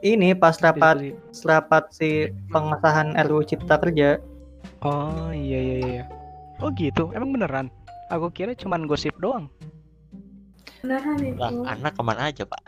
ini 0.00 0.30
pas 0.30 0.54
rapat 0.62 1.10
rapat 1.42 1.84
si 1.90 2.30
pengesahan 2.48 3.18
RUU 3.26 3.42
Cipta 3.42 3.74
Kerja. 3.76 4.22
Oh, 4.86 5.34
iya 5.34 5.58
iya 5.58 5.76
iya. 5.82 6.02
Oh 6.62 6.70
gitu, 6.70 7.10
emang 7.10 7.34
beneran? 7.34 7.66
Aku 8.08 8.30
kira 8.30 8.54
cuman 8.54 8.86
gosip 8.86 9.14
doang. 9.18 9.50
Beneran 10.78 11.18
itu. 11.18 11.38
Lah, 11.42 11.50
anak 11.74 11.98
ke 11.98 12.02
mana 12.06 12.30
aja, 12.30 12.46
Pak? 12.46 12.62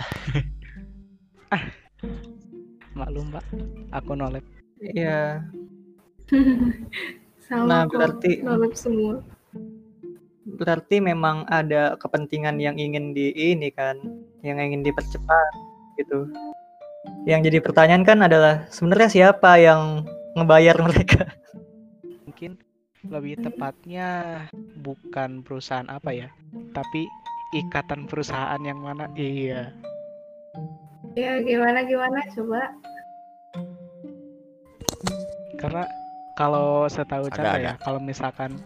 Maklum, 2.98 3.30
Pak. 3.30 3.44
Aku 3.94 4.18
nolep. 4.18 4.42
Iya. 4.82 5.46
Sama 7.46 7.66
Nah, 7.66 7.82
berarti- 7.86 8.42
nolep 8.42 8.74
semua. 8.74 9.22
Berarti 10.60 11.00
memang 11.00 11.48
ada 11.48 11.96
kepentingan 11.96 12.60
yang 12.60 12.76
ingin 12.76 13.16
di 13.16 13.32
ini 13.32 13.72
kan, 13.72 13.96
yang 14.44 14.60
ingin 14.60 14.84
dipercepat 14.84 15.48
gitu. 15.96 16.28
Yang 17.24 17.48
jadi 17.48 17.58
pertanyaan 17.64 18.04
kan 18.04 18.20
adalah 18.20 18.68
sebenarnya 18.68 19.08
siapa 19.08 19.56
yang 19.56 20.04
ngebayar 20.36 20.76
mereka? 20.84 21.32
Mungkin 22.28 22.60
lebih 23.08 23.40
tepatnya 23.40 24.08
bukan 24.84 25.40
perusahaan 25.40 25.88
apa 25.88 26.12
ya, 26.12 26.28
tapi 26.76 27.08
ikatan 27.56 28.04
perusahaan 28.04 28.60
yang 28.60 28.84
mana? 28.84 29.08
Iya. 29.16 29.72
Ya 31.16 31.40
gimana 31.40 31.88
gimana 31.88 32.20
coba. 32.36 32.68
Karena 35.56 35.88
kalau 36.36 36.84
setahu 36.88 37.28
Ada, 37.28 37.34
Chandra 37.36 37.52
ada. 37.56 37.64
ya, 37.64 37.72
kalau 37.80 38.00
misalkan 38.00 38.60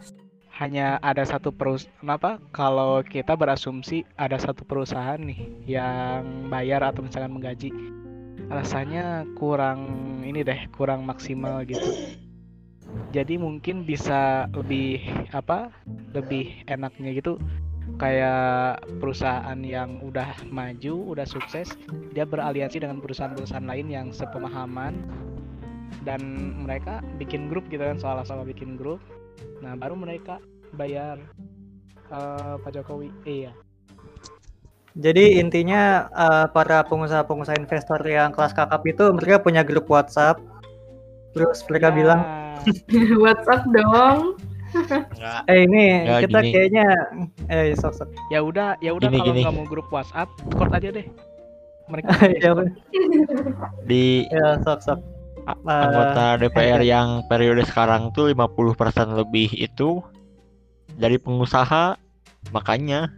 hanya 0.54 1.02
ada 1.02 1.26
satu 1.26 1.50
perusahaan 1.50 1.90
kenapa? 1.98 2.38
Kalau 2.54 3.02
kita 3.02 3.34
berasumsi 3.34 4.06
ada 4.14 4.38
satu 4.38 4.62
perusahaan 4.62 5.18
nih 5.18 5.66
yang 5.66 6.46
bayar 6.46 6.86
atau 6.86 7.02
misalkan 7.02 7.34
menggaji 7.34 7.74
rasanya 8.46 9.26
kurang 9.34 9.82
ini 10.22 10.46
deh 10.46 10.70
kurang 10.70 11.02
maksimal 11.02 11.66
gitu. 11.66 12.14
Jadi 13.10 13.34
mungkin 13.34 13.82
bisa 13.82 14.46
lebih 14.54 15.02
apa 15.34 15.74
lebih 16.14 16.54
enaknya 16.70 17.18
gitu. 17.18 17.42
Kayak 17.98 18.86
perusahaan 19.02 19.58
yang 19.60 20.02
udah 20.06 20.38
maju 20.54 21.14
udah 21.14 21.26
sukses 21.26 21.74
dia 22.14 22.22
beraliansi 22.26 22.78
dengan 22.78 23.02
perusahaan-perusahaan 23.02 23.66
lain 23.66 23.90
yang 23.90 24.08
sepemahaman 24.14 25.02
dan 26.06 26.22
mereka 26.62 27.02
bikin 27.18 27.50
grup 27.50 27.66
gitu 27.70 27.82
kan 27.82 27.98
soal-soal 27.98 28.46
bikin 28.46 28.78
grup 28.78 29.02
Nah, 29.60 29.72
baru 29.74 29.94
mereka 29.94 30.38
bayar 30.72 31.18
eh, 32.08 32.54
Pak 32.58 32.70
Jokowi. 32.72 33.08
Iya. 33.24 33.52
Jadi 34.94 35.42
intinya 35.42 36.06
eh, 36.08 36.46
para 36.50 36.86
pengusaha-pengusaha 36.86 37.58
investor 37.58 37.98
yang 38.06 38.30
kelas 38.30 38.54
kakap 38.54 38.82
itu 38.86 39.02
mereka 39.10 39.42
punya 39.42 39.66
grup 39.66 39.90
WhatsApp. 39.90 40.38
Terus 41.34 41.66
mereka 41.66 41.90
Ya, 41.90 41.94
bilang, 41.98 42.20
WhatsApp 43.24 43.62
dong. 43.68 44.38
Enggak. 44.74 45.46
eh 45.46 45.70
ini 45.70 46.02
Ya, 46.02 46.18
kita 46.18 46.38
gini. 46.42 46.50
kayaknya, 46.50 46.86
eh 47.46 47.74
sok 47.78 47.94
sok. 47.94 48.10
ya 48.26 48.42
udah, 48.42 48.74
ya 48.82 48.90
udah 48.90 49.06
kalau 49.06 49.54
mau 49.54 49.66
grup 49.66 49.86
WhatsApp, 49.90 50.26
Discord 50.46 50.74
aja 50.74 50.90
deh. 50.90 51.06
Mereka 51.86 52.10
ya. 52.42 52.50
Di 53.86 54.26
ya 54.30 54.58
sok 54.62 54.78
sok. 54.82 54.98
A- 55.44 55.56
Eh, 55.56 55.82
anggota 55.84 56.24
DPR 56.36 56.80
yang 56.80 57.24
periode 57.24 57.64
sekarang 57.64 58.08
tuh 58.10 58.32
50% 58.32 59.12
lebih 59.12 59.52
itu 59.52 60.00
dari 60.94 61.16
pengusaha. 61.16 61.96
Makanya 62.52 63.08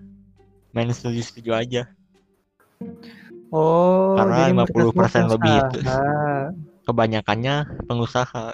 main 0.71 0.91
setuju-setuju 0.91 1.51
aja. 1.53 1.83
Oh, 3.51 4.19
Karena 4.19 4.51
jadi 4.51 4.53
mereka 4.53 4.71
50% 4.75 5.23
semua 5.23 5.35
lebih 5.39 5.55
itu. 5.57 5.79
Kebanyakannya 6.87 7.55
pengusaha. 7.87 8.47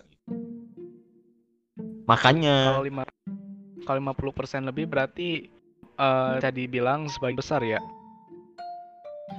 Makanya 2.04 2.56
kalau 2.72 2.84
lima 2.84 3.02
kalau 3.82 3.98
50% 3.98 4.68
lebih 4.68 4.86
berarti 4.88 5.48
eh, 5.98 6.30
bisa 6.38 6.50
dibilang 6.50 7.08
sebagian 7.08 7.38
besar 7.38 7.60
ya. 7.64 7.80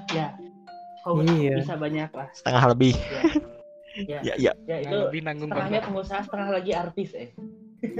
Ya. 0.09 0.33
Kok 1.03 1.19
Iya. 1.19 1.59
bisa 1.59 1.75
banyak 1.75 2.09
lah. 2.15 2.27
setengah 2.33 2.63
lebih. 2.71 2.93
Ya. 2.97 3.21
Ya, 3.93 4.19
ya. 4.25 4.33
Ya 4.65 4.77
itu 4.81 4.89
Yang 4.89 5.01
lebih 5.05 5.21
nanggung 5.21 5.49
setengahnya 5.53 5.79
banget. 5.79 5.89
pengusaha, 5.93 6.21
setengah 6.25 6.49
lagi 6.49 6.71
artis 6.73 7.09
eh. 7.13 7.29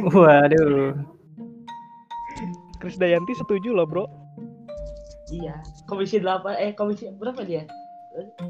Waduh. 0.10 0.98
Chris 2.82 2.98
Dayanti 2.98 3.34
setuju 3.38 3.72
loh, 3.72 3.86
Bro. 3.86 4.06
Iya. 5.30 5.56
Komisi 5.86 6.18
8 6.20 6.58
eh 6.60 6.72
komisi 6.74 7.08
berapa 7.16 7.46
dia? 7.46 7.64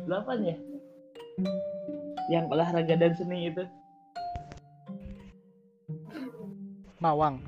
8 0.08 0.10
ya? 0.47 0.56
Yang 2.32 2.45
olahraga 2.49 2.95
dan 2.95 3.12
seni 3.13 3.51
itu. 3.51 3.63
Mawang. 7.03 7.43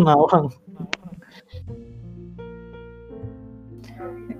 Mawang. 0.00 0.48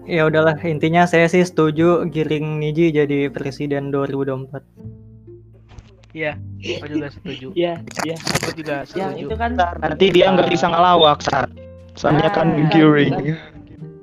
Ya 0.02 0.26
udahlah, 0.26 0.58
intinya 0.66 1.06
saya 1.06 1.30
sih 1.30 1.46
setuju 1.46 2.10
Giring 2.10 2.58
Niji 2.58 2.90
jadi 2.90 3.30
presiden 3.30 3.94
2024. 3.94 4.62
Iya, 6.12 6.36
aku 6.76 6.86
juga 6.90 7.08
setuju. 7.08 7.46
Iya, 7.56 7.74
iya. 8.04 8.16
Aku 8.18 8.50
juga 8.52 8.84
Yang 8.92 9.12
setuju. 9.16 9.24
itu 9.24 9.34
kan 9.38 9.50
Nanti 9.56 10.06
dia 10.12 10.26
nggak 10.28 10.50
bisa 10.50 10.66
ngelawak 10.68 11.18
saat 11.24 11.48
soalnya 11.94 12.28
kan 12.28 12.52
Ah, 12.52 12.68
giring. 12.68 13.36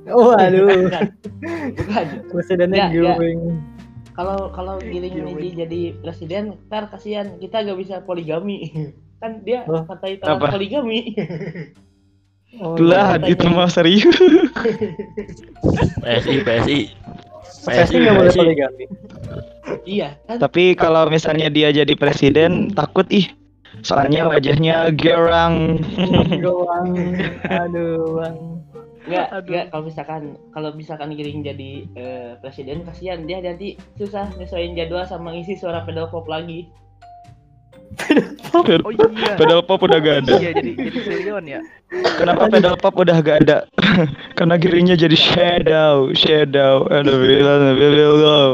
Waduh, 0.09 0.89
bukan. 0.89 1.05
Bukan. 1.77 2.05
presidennya 2.33 2.77
Ya, 2.79 2.87
ya. 2.89 3.13
Giring. 3.13 3.41
Kalau 4.17 4.49
kalau 4.51 4.75
Giring 4.81 5.15
Niji 5.21 5.49
jadi 5.53 5.81
presiden, 6.01 6.57
ntar 6.65 6.89
kasihan 6.89 7.37
kita 7.37 7.61
gak 7.61 7.77
bisa 7.77 7.95
poligami. 8.01 8.71
Kan 9.21 9.43
dia 9.43 9.67
Oh. 9.67 9.83
partai 9.83 10.15
Apa? 10.17 10.47
poligami. 10.49 11.13
Oh, 12.57 12.73
Lah, 12.81 13.21
iya. 13.21 13.37
itu 13.37 13.45
mah 13.45 13.69
serius. 13.69 14.09
PSI, 16.01 16.41
PSI. 16.41 16.79
PSI 17.69 17.95
nggak 18.01 18.15
boleh 18.17 18.33
poligami. 18.33 18.85
iya, 19.85 20.17
kan 20.25 20.41
Tapi 20.41 20.73
kalau 20.73 21.05
misalnya 21.13 21.53
dia 21.53 21.69
jadi 21.69 21.93
presiden, 21.93 22.73
takut 22.73 23.05
ih. 23.13 23.29
Soalnya 23.85 24.25
wajahnya 24.25 24.89
gerang. 24.97 25.77
Doang. 26.41 26.89
Aduh, 27.47 28.17
Bang. 28.17 28.37
Enggak, 29.07 29.27
enggak 29.31 29.65
kalau 29.71 29.83
misalkan 29.87 30.21
kalau 30.51 30.69
misalkan 30.75 31.09
Giring 31.15 31.41
jadi 31.41 31.71
eh, 31.97 32.31
presiden 32.43 32.85
kasihan 32.85 33.23
dia 33.25 33.41
nanti 33.41 33.79
susah 33.97 34.29
nyesuaiin 34.37 34.77
jadwal 34.77 35.07
sama 35.07 35.33
ngisi 35.33 35.57
suara 35.57 35.81
pedal 35.87 36.11
pop 36.11 36.27
lagi. 37.97 38.81
Oh 38.85 38.91
iya. 38.91 39.33
Pedal 39.37 39.61
pop 39.65 39.81
udah 39.85 39.97
gak 40.01 40.25
ada. 40.25 40.35
Iya, 40.37 40.51
jadi 40.57 40.71
jadi 40.77 41.31
ya. 41.45 41.61
Kenapa 42.17 42.49
pedal 42.49 42.75
pop 42.77 42.95
udah 42.97 43.17
gak 43.21 43.37
ada? 43.45 43.57
Karena 44.37 44.55
giringnya 44.57 44.95
jadi 44.97 45.17
shadow, 45.17 46.13
shadow. 46.13 46.85
Aduh, 46.89 47.17
bilang, 47.21 47.77
bilang. 47.77 48.51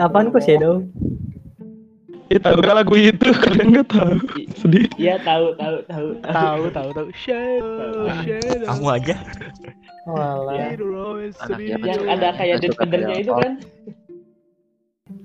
Apaan 0.00 0.32
kok 0.32 0.44
Shadow? 0.44 0.84
Ya, 2.32 2.40
tahu 2.40 2.64
gak 2.64 2.76
lagu 2.80 2.94
itu? 2.96 3.28
Kalian 3.44 3.76
gak 3.76 3.88
tahu. 3.92 4.16
Sedih. 4.56 4.88
Iya 4.96 5.20
tahu 5.20 5.52
tahu 5.60 5.76
tahu 5.84 6.08
Tahu, 6.24 6.62
tahu, 6.72 6.88
tahu. 6.96 7.08
Shadow, 7.12 8.08
shadow. 8.24 8.66
Kamu 8.72 8.86
aja. 8.88 9.16
Walah. 10.08 10.74
Yang 11.60 12.02
ada 12.08 12.28
kayak 12.34 12.56
dead 12.64 12.72
itu 12.72 12.76
pedal 12.80 13.36
kan. 13.38 13.52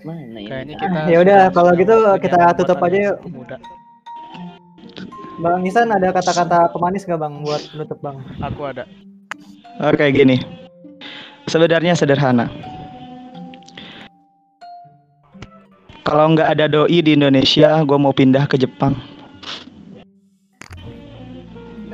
Mana 0.06 0.21
ini? 0.23 0.43
Kayaknya 0.47 0.76
kita 0.80 1.00
Ya 1.12 1.17
udah, 1.23 1.41
kalau 1.52 1.71
gitu 1.76 1.95
kita 2.21 2.39
tutup 2.58 2.80
aja 2.84 2.97
yuk. 3.12 3.17
Muda. 3.30 3.58
Bang 5.38 5.62
Nisan 5.62 5.93
ada 5.93 6.10
kata-kata 6.10 6.73
pemanis 6.73 7.06
nggak 7.06 7.21
Bang 7.21 7.45
buat 7.45 7.62
penutup 7.69 8.00
Bang? 8.02 8.17
Aku 8.41 8.65
ada. 8.65 8.89
Oke, 9.78 10.10
gini. 10.10 10.41
Sebenarnya 11.45 11.93
sederhana. 11.93 12.50
Kalau 16.02 16.34
nggak 16.34 16.50
ada 16.56 16.65
doi 16.71 17.04
di 17.04 17.13
Indonesia, 17.13 17.84
gue 17.84 17.97
mau 18.00 18.15
pindah 18.15 18.47
ke 18.50 18.56
Jepang. 18.58 18.95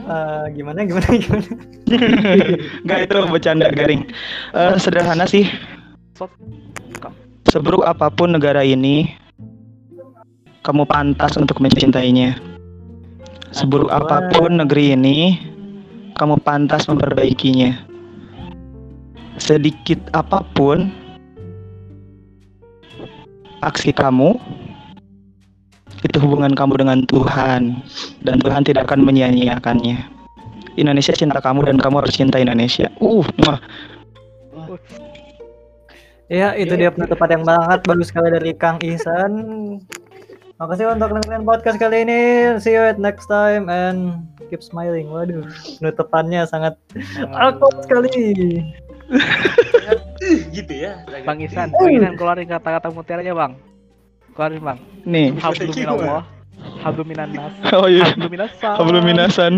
Eh, 0.04 0.44
gimana 0.54 0.84
gimana 0.84 1.08
gimana? 1.16 1.48
Nggak 2.84 3.00
itu 3.08 3.18
bercanda 3.32 3.72
garing. 3.72 4.04
Eh, 4.52 4.76
sederhana 4.76 5.24
sih. 5.24 5.48
Seburuk 7.54 7.86
apa 7.86 8.10
pun 8.10 8.34
negara 8.34 8.66
ini, 8.66 9.14
kamu 10.66 10.90
pantas 10.90 11.38
untuk 11.38 11.62
mencintainya. 11.62 12.34
Seburuk 13.54 13.94
apa 13.94 14.26
pun 14.34 14.58
negeri 14.58 14.98
ini, 14.98 15.38
kamu 16.18 16.42
pantas 16.42 16.90
memperbaikinya. 16.90 17.78
Sedikit 19.38 20.02
apa 20.18 20.42
pun 20.58 20.90
aksi 23.62 23.94
kamu, 23.94 24.34
itu 26.02 26.18
hubungan 26.26 26.58
kamu 26.58 26.82
dengan 26.82 27.06
Tuhan, 27.06 27.86
dan 28.26 28.42
Tuhan 28.42 28.66
tidak 28.66 28.90
akan 28.90 29.06
menyia-nyiakannya. 29.06 30.02
Indonesia 30.74 31.14
cinta 31.14 31.38
kamu 31.38 31.70
dan 31.70 31.78
kamu 31.78 32.02
harus 32.02 32.18
cinta 32.18 32.42
Indonesia. 32.42 32.90
Uh, 32.98 33.22
muah. 33.46 33.62
Ya 36.34 36.58
itu 36.58 36.74
dia 36.74 36.90
penutupan 36.90 37.30
yang 37.30 37.46
banget 37.46 37.86
bagus 37.86 38.10
sekali 38.10 38.34
dari 38.34 38.58
Kang 38.58 38.82
Ihsan. 38.82 39.32
Makasih 40.58 40.90
untuk 40.90 41.14
dengerin 41.14 41.46
podcast 41.46 41.78
kali 41.78 42.02
ini. 42.02 42.22
See 42.58 42.74
you 42.74 42.82
at 42.82 42.98
next 42.98 43.30
time 43.30 43.70
and 43.70 44.26
keep 44.50 44.66
smiling. 44.66 45.14
Waduh, 45.14 45.46
penutupannya 45.78 46.42
sangat 46.50 46.74
awkward 47.38 47.86
sekali. 47.86 48.10
gitu 50.58 50.74
ya. 50.74 51.06
Bang 51.22 51.38
Isan, 51.38 51.70
Bang 51.70 51.94
Isan 51.94 52.18
keluarin 52.18 52.50
kata-kata 52.50 52.90
mutiaranya, 52.90 53.38
Bang. 53.38 53.54
Keluarin, 54.34 54.62
Bang. 54.66 54.82
Nih. 55.06 55.38
Hablum 55.38 55.70
minallah. 55.70 56.26
Hablum 56.82 57.06
minan 57.06 57.30
nas. 57.30 57.54
Oh 57.78 57.86
iya. 57.86 58.10
Hablum 58.10 58.34
minas 58.34 58.50
Hablum 58.58 59.06
minasan. 59.06 59.54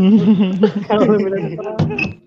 Kalau 0.91 1.08
bilang- 1.24 2.20